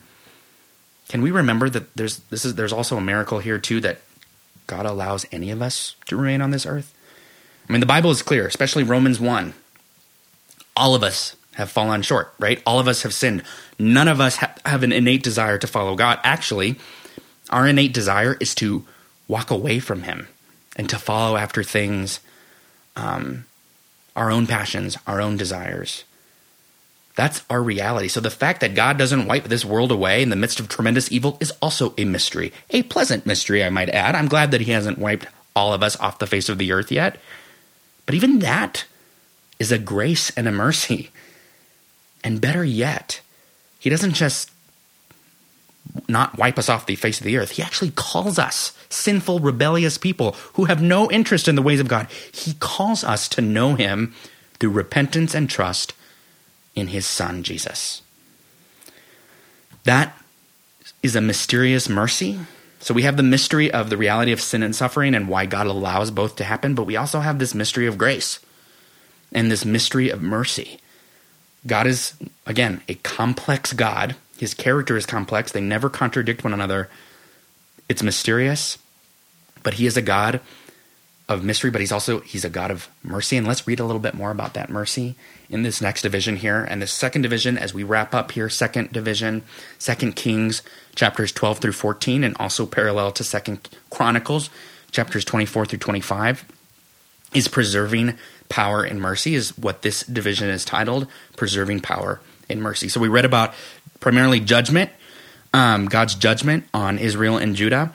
[1.10, 4.00] can we remember that there's this is there's also a miracle here too that
[4.68, 6.94] God allows any of us to remain on this earth?
[7.68, 9.54] I mean, the Bible is clear, especially Romans 1.
[10.76, 12.62] All of us have fallen short, right?
[12.66, 13.44] All of us have sinned.
[13.78, 16.20] None of us ha- have an innate desire to follow God.
[16.24, 16.76] Actually,
[17.50, 18.86] our innate desire is to
[19.28, 20.28] walk away from Him
[20.76, 22.20] and to follow after things,
[22.96, 23.46] um,
[24.16, 26.04] our own passions, our own desires.
[27.16, 28.08] That's our reality.
[28.08, 31.12] So the fact that God doesn't wipe this world away in the midst of tremendous
[31.12, 34.16] evil is also a mystery, a pleasant mystery, I might add.
[34.16, 36.92] I'm glad that He hasn't wiped all of us off the face of the earth
[36.92, 37.18] yet.
[38.06, 38.86] But even that
[39.60, 41.12] is a grace and a mercy.
[42.24, 43.22] And better yet,
[43.80, 44.50] He doesn't just
[46.08, 47.52] not wipe us off the face of the earth.
[47.52, 51.88] He actually calls us sinful, rebellious people who have no interest in the ways of
[51.88, 52.08] God.
[52.32, 54.16] He calls us to know Him
[54.60, 55.94] through repentance and trust
[56.76, 58.02] in His Son, Jesus.
[59.84, 60.18] That
[61.02, 62.40] is a mysterious mercy.
[62.80, 65.68] So we have the mystery of the reality of sin and suffering and why God
[65.68, 68.40] allows both to happen, but we also have this mystery of grace
[69.32, 70.80] and this mystery of mercy.
[71.66, 72.14] God is,
[72.46, 74.16] again, a complex God.
[74.38, 75.52] His character is complex.
[75.52, 76.90] They never contradict one another.
[77.88, 78.78] It's mysterious,
[79.62, 80.42] but he is a God
[81.30, 83.38] of mystery, but he's also he's a God of mercy.
[83.38, 85.16] And let's read a little bit more about that mercy
[85.50, 86.64] in this next division here.
[86.64, 89.44] And the second division, as we wrap up here, second division,
[89.80, 90.62] Second Kings
[90.96, 94.50] chapters 12 through 14, and also parallel to Second Chronicles
[94.92, 96.46] chapters 24 through 25,
[97.34, 98.18] is preserving
[98.50, 102.20] power and mercy is what this division is titled preserving power
[102.50, 103.54] and mercy so we read about
[104.00, 104.92] primarily judgment
[105.54, 107.92] um, god's judgment on israel and judah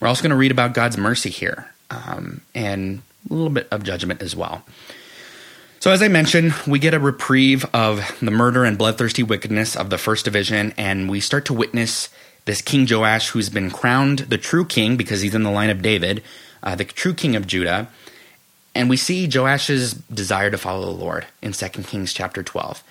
[0.00, 1.70] we're also going to read about god's mercy here
[2.06, 4.64] um, and a little bit of judgment as well
[5.80, 9.90] so as i mentioned we get a reprieve of the murder and bloodthirsty wickedness of
[9.90, 12.08] the first division and we start to witness
[12.44, 15.82] this king joash who's been crowned the true king because he's in the line of
[15.82, 16.22] david
[16.62, 17.88] uh, the true king of judah
[18.74, 22.82] and we see Joash's desire to follow the Lord in 2 Kings chapter 12.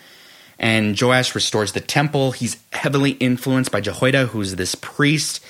[0.57, 2.31] And Joash restores the temple.
[2.31, 5.43] He's heavily influenced by Jehoiada, who's this priest.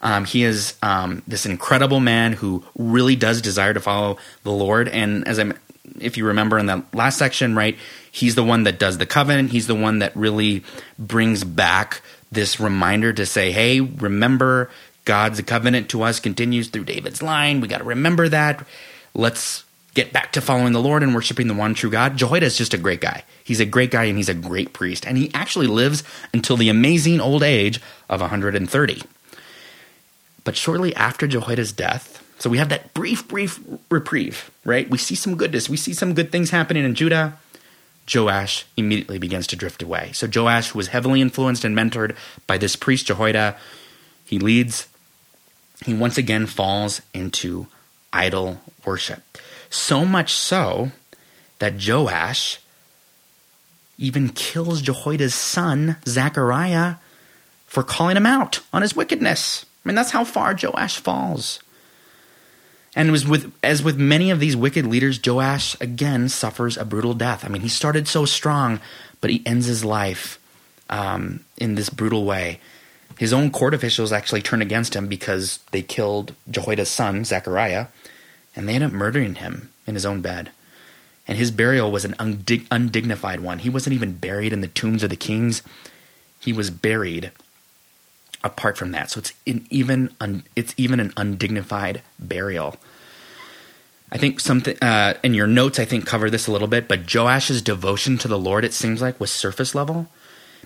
[0.00, 4.88] Um, he is um, this incredible man who really does desire to follow the Lord.
[4.88, 5.58] And as I'm,
[6.00, 7.76] if you remember in the last section, right,
[8.10, 9.50] he's the one that does the covenant.
[9.50, 10.62] He's the one that really
[10.98, 14.70] brings back this reminder to say, hey, remember
[15.04, 17.60] God's covenant to us continues through David's line.
[17.60, 18.66] We got to remember that.
[19.14, 22.16] Let's get back to following the Lord and worshiping the one true God.
[22.16, 23.24] Jehoiada is just a great guy.
[23.42, 25.06] He's a great guy and he's a great priest.
[25.06, 29.02] And he actually lives until the amazing old age of 130.
[30.48, 34.88] But shortly after Jehoiada's death, so we have that brief, brief reprieve, right?
[34.88, 35.68] We see some goodness.
[35.68, 37.36] We see some good things happening in Judah.
[38.10, 40.12] Joash immediately begins to drift away.
[40.14, 43.58] So Joash who was heavily influenced and mentored by this priest Jehoiada.
[44.24, 44.88] He leads,
[45.84, 47.66] he once again falls into
[48.10, 49.20] idol worship.
[49.68, 50.92] So much so
[51.58, 52.58] that Joash
[53.98, 56.94] even kills Jehoiada's son, Zechariah,
[57.66, 59.66] for calling him out on his wickedness.
[59.84, 61.60] I mean, that's how far Joash falls.
[62.96, 67.14] And was with as with many of these wicked leaders, Joash again suffers a brutal
[67.14, 67.44] death.
[67.44, 68.80] I mean, he started so strong,
[69.20, 70.38] but he ends his life
[70.90, 72.60] um, in this brutal way.
[73.18, 77.86] His own court officials actually turn against him because they killed Jehoiada's son, Zechariah,
[78.54, 80.50] and they end up murdering him in his own bed.
[81.26, 83.58] And his burial was an undig- undignified one.
[83.58, 85.62] He wasn't even buried in the tombs of the kings.
[86.40, 87.32] He was buried
[88.48, 89.10] apart from that.
[89.10, 92.76] So it's an even un- it's even an undignified burial.
[94.10, 97.06] I think something uh, in your notes I think cover this a little bit, but
[97.06, 100.08] Joash's devotion to the Lord it seems like was surface level,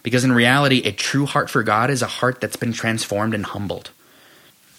[0.02, 3.44] because in reality, a true heart for God is a heart that's been transformed and
[3.46, 3.90] humbled.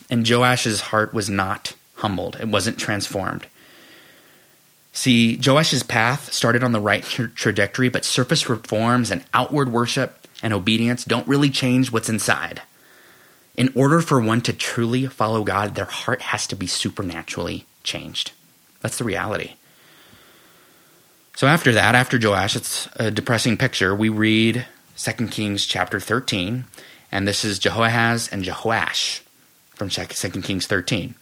[0.09, 3.47] And Joash's heart was not humbled, it wasn't transformed.
[4.95, 10.27] See, Joash's path started on the right tra- trajectory, but surface reforms and outward worship
[10.43, 12.61] and obedience don't really change what's inside.
[13.55, 18.31] In order for one to truly follow God, their heart has to be supernaturally changed.
[18.81, 19.53] That's the reality.
[21.35, 23.95] So after that, after Joash, it's a depressing picture.
[23.95, 24.65] We read
[24.97, 26.65] 2 Kings chapter 13,
[27.11, 29.21] and this is Jehoahaz and Jehoash
[29.75, 31.15] from 2 Kings 13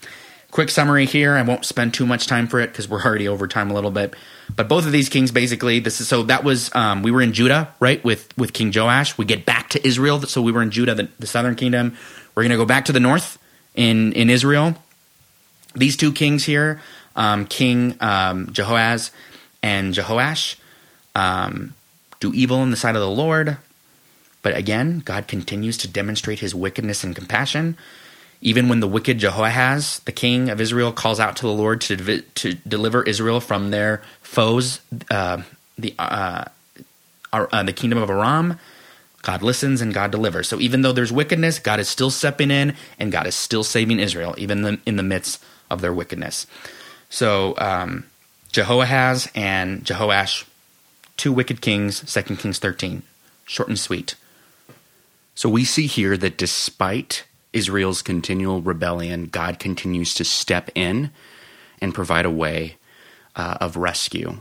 [0.52, 1.34] quick summary here.
[1.34, 3.90] I won't spend too much time for it because we're already over time a little
[3.90, 4.14] bit.
[4.54, 7.32] But both of these kings, basically, this is so that was um, we were in
[7.32, 9.18] Judah, right, with with King Joash.
[9.18, 11.96] We get back to Israel, so we were in Judah, the, the southern kingdom.
[12.34, 13.38] We're going to go back to the north
[13.74, 14.76] in in Israel,
[15.74, 16.80] These two kings here,
[17.16, 19.10] um, King um, Jehoahaz
[19.62, 20.56] and Jehoash,
[21.14, 21.74] um,
[22.20, 23.56] do evil in the sight of the Lord.
[24.42, 27.76] But again, God continues to demonstrate his wickedness and compassion.
[28.40, 32.22] Even when the wicked Jehoahaz, the king of Israel, calls out to the Lord to,
[32.22, 34.80] to deliver Israel from their foes,
[35.10, 35.42] uh,
[35.78, 36.44] the, uh,
[37.32, 38.58] uh, the kingdom of Aram,
[39.22, 40.48] God listens and God delivers.
[40.48, 44.00] So even though there's wickedness, God is still stepping in and God is still saving
[44.00, 46.46] Israel, even in the, midst of their wickedness.
[47.08, 48.04] So um,
[48.50, 50.44] Jehoahaz and Jehoash,
[51.16, 53.02] two wicked kings, 2 Kings 13.
[53.46, 54.16] Short and sweet.
[55.34, 61.10] So we see here that despite Israel's continual rebellion, God continues to step in
[61.80, 62.76] and provide a way
[63.36, 64.40] uh, of rescue.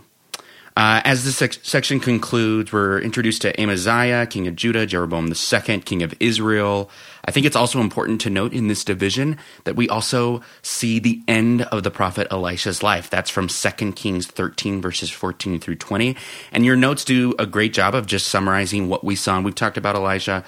[0.77, 5.79] Uh, as this sec- section concludes, we're introduced to Amaziah, king of Judah, Jeroboam II,
[5.81, 6.89] king of Israel.
[7.25, 11.21] I think it's also important to note in this division that we also see the
[11.27, 13.09] end of the prophet Elisha's life.
[13.09, 16.15] That's from 2 Kings 13, verses 14 through 20.
[16.53, 19.35] And your notes do a great job of just summarizing what we saw.
[19.35, 20.45] And we've talked about Elisha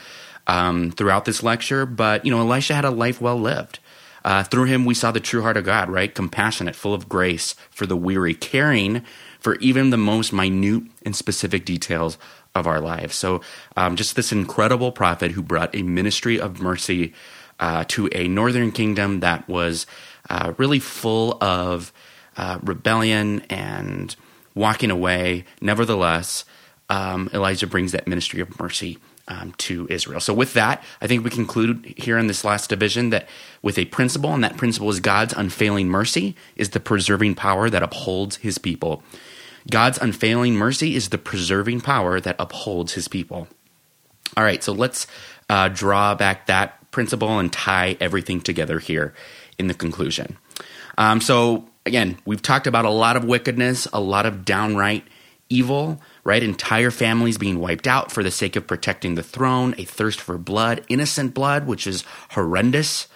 [0.48, 3.80] um, throughout this lecture, but, you know, Elisha had a life well lived.
[4.26, 6.14] Uh, through him, we saw the true heart of God, right?
[6.14, 9.04] Compassionate, full of grace for the weary, caring
[9.44, 12.18] for even the most minute and specific details
[12.56, 13.16] of our lives.
[13.16, 13.42] So,
[13.76, 17.14] um, just this incredible prophet who brought a ministry of mercy
[17.60, 19.86] uh, to a northern kingdom that was
[20.30, 21.92] uh, really full of
[22.38, 24.16] uh, rebellion and
[24.56, 25.44] walking away.
[25.62, 26.46] Nevertheless,
[26.90, 30.20] um, Elijah brings that ministry of mercy um, to Israel.
[30.20, 33.28] So, with that, I think we conclude here in this last division that
[33.62, 37.84] with a principle, and that principle is God's unfailing mercy, is the preserving power that
[37.84, 39.04] upholds his people.
[39.70, 43.48] God's unfailing mercy is the preserving power that upholds his people.
[44.36, 45.08] All right, so let's
[45.50, 49.14] uh, draw back that principle and tie everything together here
[49.58, 50.38] in the conclusion.
[50.98, 55.06] Um, so, again, we've talked about a lot of wickedness, a lot of downright
[55.50, 56.42] evil, right?
[56.42, 60.38] Entire families being wiped out for the sake of protecting the throne, a thirst for
[60.38, 63.08] blood, innocent blood, which is horrendous.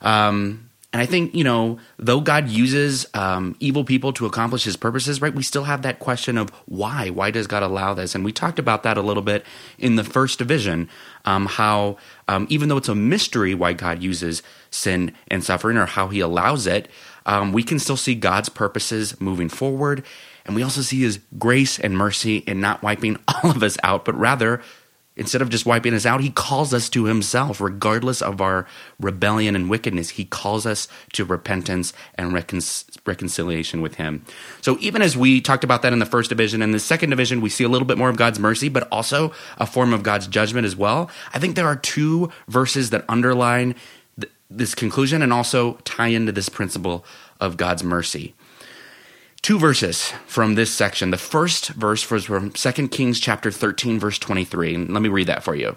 [0.00, 4.76] Um, and I think, you know, though God uses um, evil people to accomplish his
[4.76, 7.10] purposes, right, we still have that question of why?
[7.10, 8.14] Why does God allow this?
[8.14, 9.44] And we talked about that a little bit
[9.76, 10.88] in the first division,
[11.24, 11.96] um, how
[12.28, 16.20] um, even though it's a mystery why God uses sin and suffering or how he
[16.20, 16.88] allows it,
[17.26, 20.04] um, we can still see God's purposes moving forward.
[20.46, 24.04] And we also see his grace and mercy in not wiping all of us out,
[24.04, 24.62] but rather
[25.16, 28.66] Instead of just wiping us out, he calls us to himself, regardless of our
[28.98, 30.10] rebellion and wickedness.
[30.10, 32.60] He calls us to repentance and recon-
[33.06, 34.24] reconciliation with him.
[34.60, 37.40] So, even as we talked about that in the first division, in the second division,
[37.40, 40.26] we see a little bit more of God's mercy, but also a form of God's
[40.26, 41.08] judgment as well.
[41.32, 43.76] I think there are two verses that underline
[44.20, 47.04] th- this conclusion and also tie into this principle
[47.40, 48.34] of God's mercy
[49.44, 51.10] two verses from this section.
[51.10, 54.74] The first verse was from 2 Kings chapter 13 verse 23.
[54.74, 55.76] And let me read that for you.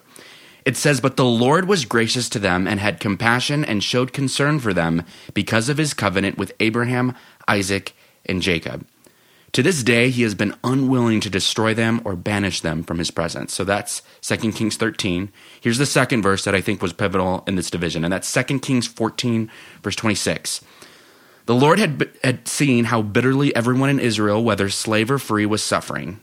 [0.64, 4.60] It says, "But the Lord was gracious to them and had compassion and showed concern
[4.60, 5.04] for them
[5.34, 7.14] because of his covenant with Abraham,
[7.46, 7.94] Isaac,
[8.26, 8.88] and Jacob.
[9.52, 13.12] To this day he has been unwilling to destroy them or banish them from his
[13.12, 15.30] presence." So that's 2 Kings 13.
[15.60, 18.62] Here's the second verse that I think was pivotal in this division, and that's 2
[18.62, 19.52] Kings 14
[19.84, 20.62] verse 26.
[21.48, 25.64] The Lord had, had seen how bitterly everyone in Israel, whether slave or free, was
[25.64, 26.20] suffering.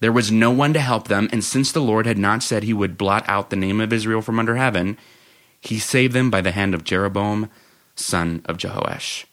[0.00, 2.74] There was no one to help them, and since the Lord had not said he
[2.74, 4.98] would blot out the name of Israel from under heaven,
[5.62, 7.48] he saved them by the hand of Jeroboam,
[7.94, 9.24] son of Jehoash.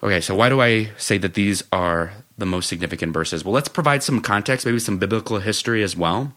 [0.00, 3.44] Okay, so why do I say that these are the most significant verses?
[3.44, 6.32] Well, let's provide some context, maybe some biblical history as well,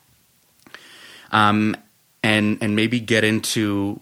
[1.32, 1.78] um,
[2.24, 4.02] and and maybe get into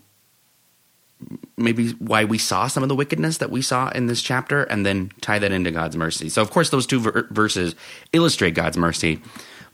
[1.57, 4.85] maybe why we saw some of the wickedness that we saw in this chapter and
[4.85, 6.29] then tie that into God's mercy.
[6.29, 7.75] So, of course, those two ver- verses
[8.13, 9.21] illustrate God's mercy,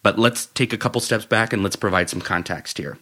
[0.04, 2.98] but let's take a couple steps back and let's provide some context here.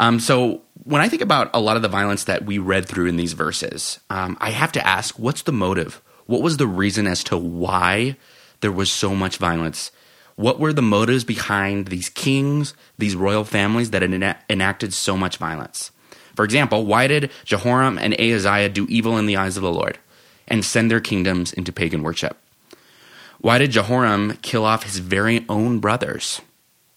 [0.00, 3.06] Um, so, when I think about a lot of the violence that we read through
[3.06, 6.00] in these verses, um, I have to ask what's the motive?
[6.26, 8.16] What was the reason as to why
[8.60, 9.90] there was so much violence?
[10.36, 15.90] What were the motives behind these kings, these royal families that enacted so much violence?
[16.38, 19.98] For example, why did Jehoram and Ahaziah do evil in the eyes of the Lord
[20.46, 22.36] and send their kingdoms into pagan worship?
[23.40, 26.40] Why did Jehoram kill off his very own brothers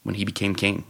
[0.04, 0.84] when he became king?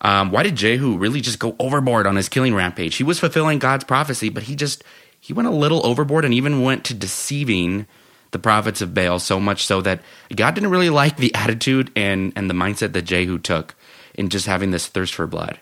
[0.00, 2.96] Um, why did Jehu really just go overboard on his killing rampage?
[2.96, 4.82] He was fulfilling God's prophecy, but he just
[5.20, 7.86] he went a little overboard and even went to deceiving
[8.30, 10.00] the prophets of Baal so much so that
[10.34, 13.74] God didn't really like the attitude and and the mindset that Jehu took
[14.14, 15.60] in just having this thirst for blood.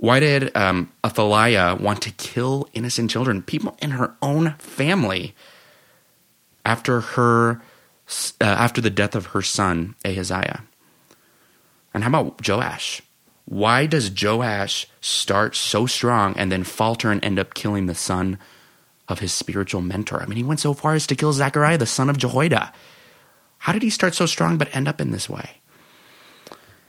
[0.00, 5.34] Why did um, Athaliah want to kill innocent children, people in her own family,
[6.64, 7.60] after her
[8.40, 10.62] uh, after the death of her son Ahaziah?
[11.92, 13.02] And how about Joash?
[13.44, 18.38] Why does Joash start so strong and then falter and end up killing the son
[19.06, 20.22] of his spiritual mentor?
[20.22, 22.72] I mean, he went so far as to kill Zechariah, the son of Jehoiada.
[23.58, 25.60] How did he start so strong but end up in this way?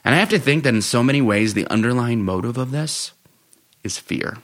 [0.03, 3.11] And I have to think that in so many ways, the underlying motive of this
[3.83, 4.37] is fear.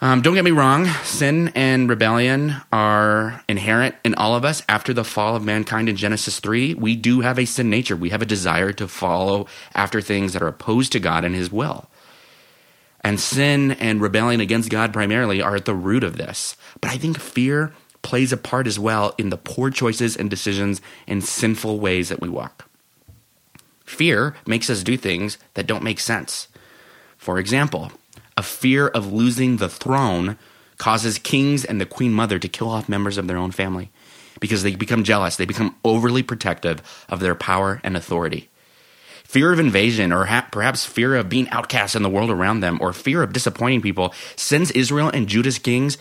[0.00, 4.62] Um, don't get me wrong, sin and rebellion are inherent in all of us.
[4.68, 7.96] After the fall of mankind in Genesis 3, we do have a sin nature.
[7.96, 11.50] We have a desire to follow after things that are opposed to God and His
[11.50, 11.88] will.
[13.00, 16.56] And sin and rebellion against God primarily are at the root of this.
[16.80, 17.72] But I think fear
[18.02, 22.20] plays a part as well in the poor choices and decisions and sinful ways that
[22.20, 22.67] we walk.
[23.88, 26.48] Fear makes us do things that don't make sense.
[27.16, 27.90] For example,
[28.36, 30.38] a fear of losing the throne
[30.76, 33.90] causes kings and the queen mother to kill off members of their own family
[34.40, 35.36] because they become jealous.
[35.36, 38.50] They become overly protective of their power and authority.
[39.24, 42.78] Fear of invasion, or ha- perhaps fear of being outcast in the world around them,
[42.82, 45.96] or fear of disappointing people, sends Israel and Judah's kings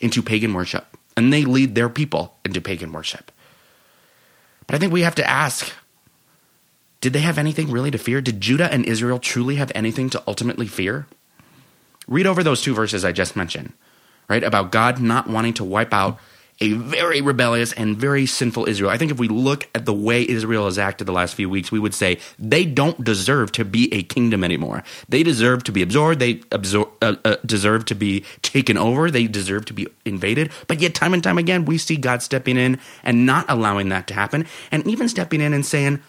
[0.00, 0.86] into pagan worship,
[1.16, 3.30] and they lead their people into pagan worship.
[4.66, 5.72] But I think we have to ask
[7.00, 8.20] did they have anything really to fear?
[8.20, 11.06] Did Judah and Israel truly have anything to ultimately fear?
[12.06, 13.72] Read over those two verses I just mentioned,
[14.28, 14.42] right?
[14.42, 16.18] About God not wanting to wipe out
[16.60, 18.90] a very rebellious and very sinful Israel.
[18.90, 21.70] I think if we look at the way Israel has acted the last few weeks,
[21.70, 24.82] we would say they don't deserve to be a kingdom anymore.
[25.08, 26.18] They deserve to be absorbed.
[26.18, 29.10] They absor- uh, uh, deserve to be taken over.
[29.10, 30.50] They deserve to be invaded.
[30.66, 34.08] But yet, time and time again, we see God stepping in and not allowing that
[34.08, 36.02] to happen, and even stepping in and saying,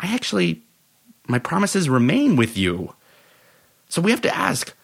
[0.00, 0.62] I actually,
[1.26, 2.94] my promises remain with you.
[3.88, 4.74] So we have to ask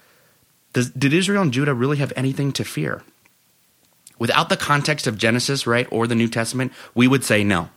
[0.72, 3.02] does, did Israel and Judah really have anything to fear?
[4.18, 7.68] Without the context of Genesis, right, or the New Testament, we would say no.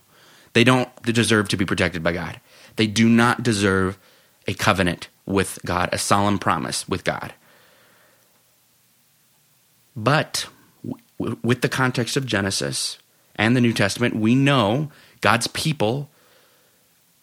[0.52, 2.40] They don't deserve to be protected by God.
[2.76, 3.98] They do not deserve
[4.46, 7.34] a covenant with God, a solemn promise with God.
[9.94, 10.46] But
[11.18, 12.98] w- with the context of Genesis
[13.34, 16.08] and the New Testament, we know God's people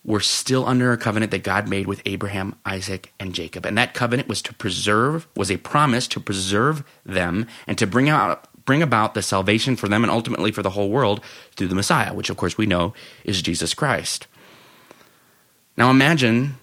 [0.05, 3.65] were still under a covenant that God made with Abraham, Isaac, and Jacob.
[3.65, 8.09] And that covenant was to preserve, was a promise to preserve them and to bring
[8.09, 11.75] out bring about the salvation for them and ultimately for the whole world through the
[11.75, 12.93] Messiah, which of course we know
[13.25, 14.25] is Jesus Christ.
[15.75, 16.55] Now imagine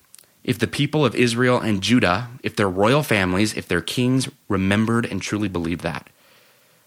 [0.42, 5.04] if the people of Israel and Judah, if their royal families, if their kings remembered
[5.04, 6.08] and truly believed that.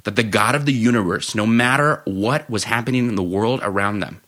[0.03, 3.99] That the God of the universe, no matter what was happening in the world around
[3.99, 4.19] them,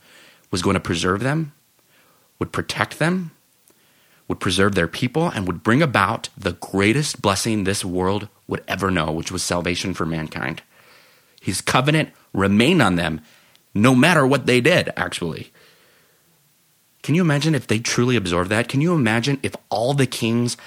[0.52, 1.52] was going to preserve them
[2.40, 3.32] would protect them,
[4.28, 8.92] would preserve their people, and would bring about the greatest blessing this world would ever
[8.92, 10.62] know, which was salvation for mankind.
[11.42, 13.22] His covenant remained on them
[13.74, 15.52] no matter what they did, actually.
[17.04, 18.68] Can you imagine if they truly absorbed that?
[18.68, 20.58] Can you imagine if all the kings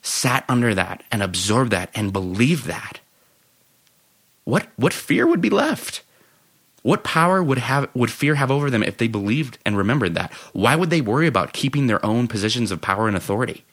[0.00, 3.00] sat under that and absorbed that and believed that?
[4.44, 6.02] What, what fear would be left?
[6.86, 10.32] What power would have would fear have over them if they believed and remembered that?
[10.52, 13.64] Why would they worry about keeping their own positions of power and authority?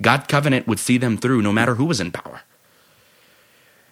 [0.00, 2.42] God's covenant would see them through no matter who was in power.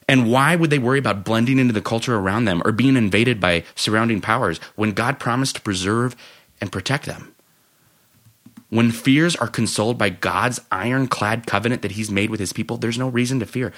[0.07, 3.41] And why would they worry about blending into the culture around them or being invaded
[3.41, 6.15] by surrounding powers when God promised to preserve
[6.61, 7.35] and protect them?
[8.71, 12.97] When fears are consoled by God's ironclad covenant that He's made with His people, there's
[12.97, 13.73] no reason to fear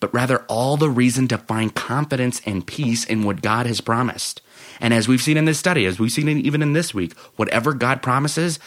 [0.00, 4.42] but rather all the reason to find confidence and peace in what God has promised.
[4.80, 7.72] And as we've seen in this study, as we've seen even in this week, whatever
[7.72, 8.58] God promises,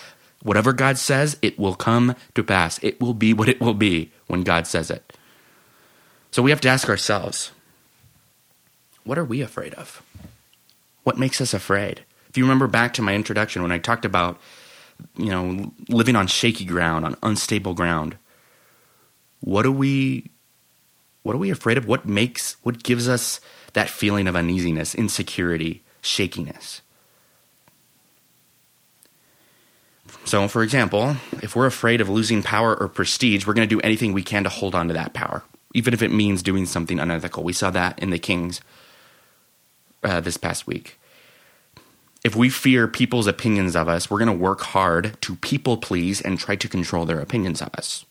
[0.42, 2.80] whatever God says, it will come to pass.
[2.82, 5.14] It will be what it will be when God says it.
[6.32, 7.52] So we have to ask ourselves
[9.04, 10.04] what are we afraid of?
[11.04, 12.04] What makes us afraid?
[12.30, 14.40] If you remember back to my introduction when I talked about,
[15.18, 18.18] you know, living on shaky ground, on unstable ground,
[19.40, 20.30] what do we
[21.24, 21.86] what are we afraid of?
[21.86, 23.42] What makes, what gives us
[23.74, 26.82] that feeling of uneasiness, insecurity, shakiness?
[30.26, 33.82] So, for example, if we're afraid of losing power or prestige, we're going to do
[33.82, 35.44] anything we can to hold on to that power,
[35.74, 37.44] even if it means doing something unethical.
[37.44, 38.62] We saw that in the Kings
[40.04, 41.00] uh, this past week.
[42.24, 46.22] If we fear people's opinions of us, we're going to work hard to people please
[46.22, 48.06] and try to control their opinions of us.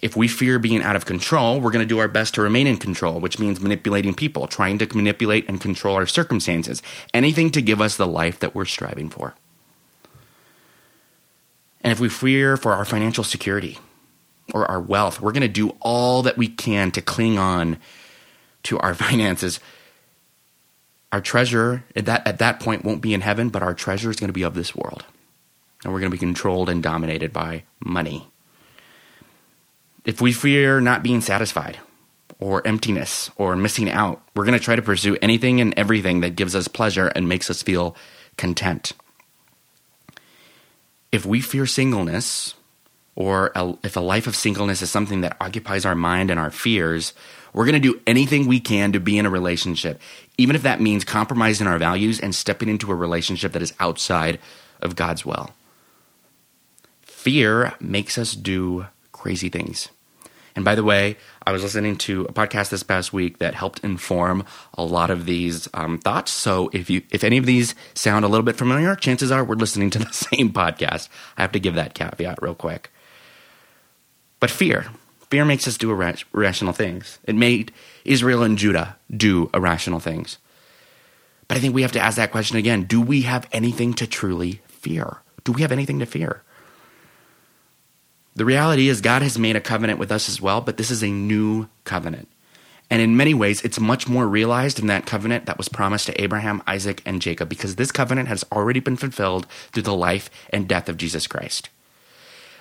[0.00, 2.66] If we fear being out of control, we're going to do our best to remain
[2.66, 6.82] in control, which means manipulating people, trying to manipulate and control our circumstances,
[7.12, 9.34] anything to give us the life that we're striving for.
[11.82, 13.78] And if we fear for our financial security
[14.52, 17.78] or our wealth, we're going to do all that we can to cling on
[18.64, 19.60] to our finances.
[21.12, 24.16] Our treasure at that, at that point won't be in heaven, but our treasure is
[24.16, 25.04] going to be of this world.
[25.82, 28.29] And we're going to be controlled and dominated by money.
[30.04, 31.78] If we fear not being satisfied
[32.38, 36.36] or emptiness or missing out, we're going to try to pursue anything and everything that
[36.36, 37.94] gives us pleasure and makes us feel
[38.36, 38.92] content.
[41.12, 42.54] If we fear singleness,
[43.20, 46.50] or a, if a life of singleness is something that occupies our mind and our
[46.50, 47.12] fears,
[47.52, 50.00] we're going to do anything we can to be in a relationship,
[50.38, 54.38] even if that means compromising our values and stepping into a relationship that is outside
[54.80, 55.50] of God's will.
[57.02, 58.86] Fear makes us do
[59.20, 59.90] crazy things.
[60.56, 61.16] And by the way,
[61.46, 64.44] I was listening to a podcast this past week that helped inform
[64.74, 66.32] a lot of these um, thoughts.
[66.32, 69.54] So if you if any of these sound a little bit familiar, chances are we're
[69.54, 71.08] listening to the same podcast.
[71.36, 72.90] I have to give that caveat real quick.
[74.40, 74.86] But fear,
[75.28, 77.18] fear makes us do irrational things.
[77.24, 77.72] It made
[78.04, 80.38] Israel and Judah do irrational things.
[81.46, 84.06] But I think we have to ask that question again: Do we have anything to
[84.06, 85.18] truly fear?
[85.44, 86.42] Do we have anything to fear?
[88.40, 91.02] The reality is, God has made a covenant with us as well, but this is
[91.02, 92.26] a new covenant.
[92.88, 96.18] And in many ways, it's much more realized in that covenant that was promised to
[96.18, 100.66] Abraham, Isaac, and Jacob, because this covenant has already been fulfilled through the life and
[100.66, 101.68] death of Jesus Christ.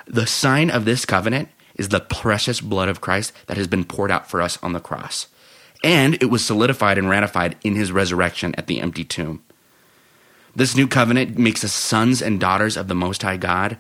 [0.06, 4.12] The sign of this covenant is the precious blood of Christ that has been poured
[4.12, 5.28] out for us on the cross.
[5.82, 9.44] And it was solidified and ratified in his resurrection at the empty tomb.
[10.54, 13.78] This new covenant makes us sons and daughters of the Most High God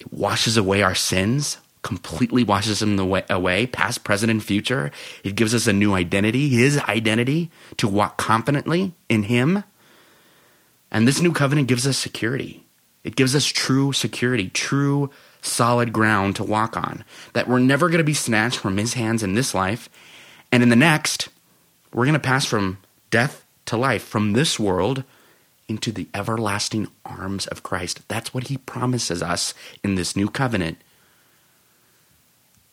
[0.00, 4.90] it washes away our sins, completely washes them away, past, present, and future.
[5.24, 9.64] It gives us a new identity, His identity, to walk confidently in Him.
[10.90, 12.64] And this new covenant gives us security.
[13.04, 17.04] It gives us true security, true solid ground to walk on.
[17.32, 19.88] That we're never going to be snatched from His hands in this life.
[20.50, 21.28] And in the next,
[21.92, 22.78] we're going to pass from
[23.10, 25.04] death to life, from this world
[25.68, 28.00] into the everlasting arms of Christ.
[28.08, 29.54] That's what he promises us
[29.84, 30.78] in this new covenant.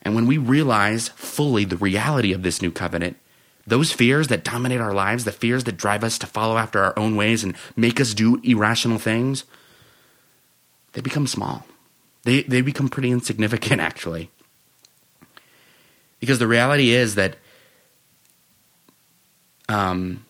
[0.02, 3.18] And when we realize fully the reality of this new covenant,
[3.68, 6.98] those fears that dominate our lives, the fears that drive us to follow after our
[6.98, 9.44] own ways and make us do irrational things,
[10.94, 11.66] they become small.
[12.24, 14.30] They, they become pretty insignificant, actually.
[16.20, 17.38] Because the reality is that
[19.68, 20.26] um,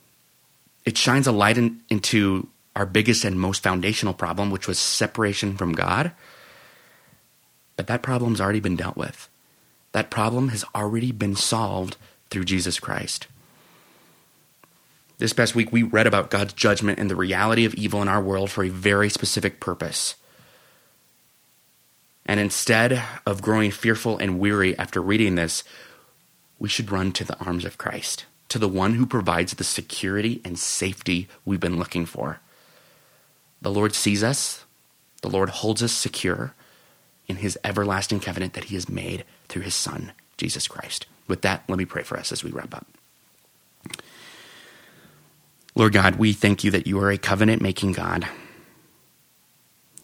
[0.86, 5.56] it shines a light in, into our biggest and most foundational problem, which was separation
[5.56, 6.12] from God.
[7.78, 9.30] But that problem's already been dealt with.
[9.94, 11.98] That problem has already been solved
[12.30, 13.28] through Jesus Christ.
[15.18, 18.22] This past week, we read about God's judgment and the reality of evil in our
[18.22, 20.16] world for a very specific purpose.
[22.26, 25.64] And instead of growing fearful and weary after reading this,
[26.60, 30.42] we should run to the arms of Christ, to the one who provides the security
[30.44, 32.42] and safety we've been looking for.
[33.66, 34.64] The Lord sees us,
[35.24, 36.54] the Lord holds us secure
[37.28, 41.08] in his everlasting covenant that he has made through his Son, Jesus Christ.
[41.28, 42.86] With that, let me pray for us as we wrap up.
[45.74, 48.28] Lord God, we thank you that you are a covenant making God.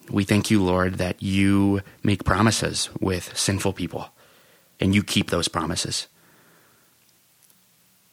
[0.10, 4.10] We thank you, Lord, that you make promises with sinful people
[4.80, 6.08] and you keep those promises.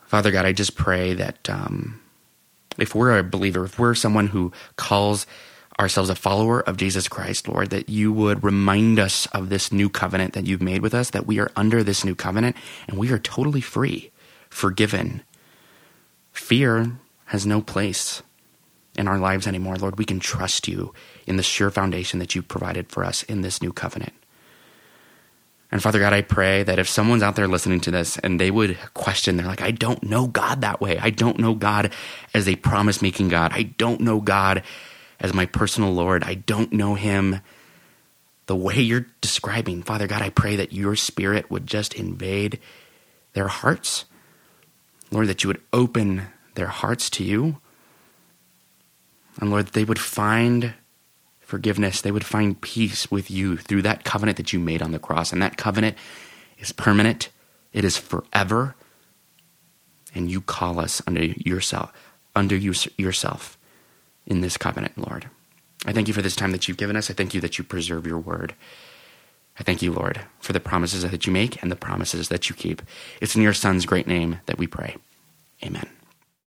[0.04, 2.02] Father God, I just pray that um,
[2.78, 5.26] if we're a believer, if we're someone who calls
[5.80, 9.88] ourselves a follower of Jesus Christ, Lord, that you would remind us of this new
[9.88, 12.56] covenant that you've made with us, that we are under this new covenant
[12.88, 14.10] and we are totally free,
[14.50, 15.22] forgiven.
[16.32, 18.22] Fear has no place
[18.96, 19.76] in our lives anymore.
[19.76, 20.92] Lord, we can trust you
[21.26, 24.12] in the sure foundation that you provided for us in this new covenant.
[25.70, 28.50] And Father God, I pray that if someone's out there listening to this and they
[28.50, 30.98] would question, they're like, I don't know God that way.
[30.98, 31.92] I don't know God
[32.32, 33.52] as a promise making God.
[33.52, 34.62] I don't know God
[35.20, 36.24] as my personal Lord.
[36.24, 37.40] I don't know Him
[38.46, 39.82] the way you're describing.
[39.82, 42.58] Father God, I pray that your spirit would just invade
[43.34, 44.06] their hearts.
[45.10, 47.58] Lord, that you would open their hearts to you.
[49.38, 50.74] And Lord, they would find
[51.48, 52.02] forgiveness.
[52.02, 55.32] They would find peace with you through that covenant that you made on the cross.
[55.32, 55.96] And that covenant
[56.58, 57.30] is permanent,
[57.72, 58.76] it is forever.
[60.14, 61.90] And you call us under yourself,
[62.36, 63.56] under you, yourself
[64.26, 65.30] in this covenant, Lord.
[65.86, 67.10] I thank you for this time that you've given us.
[67.10, 68.54] I thank you that you preserve your word.
[69.58, 72.54] I thank you, Lord, for the promises that you make and the promises that you
[72.54, 72.82] keep.
[73.22, 74.96] It's in your Son's great name that we pray.
[75.64, 75.97] Amen.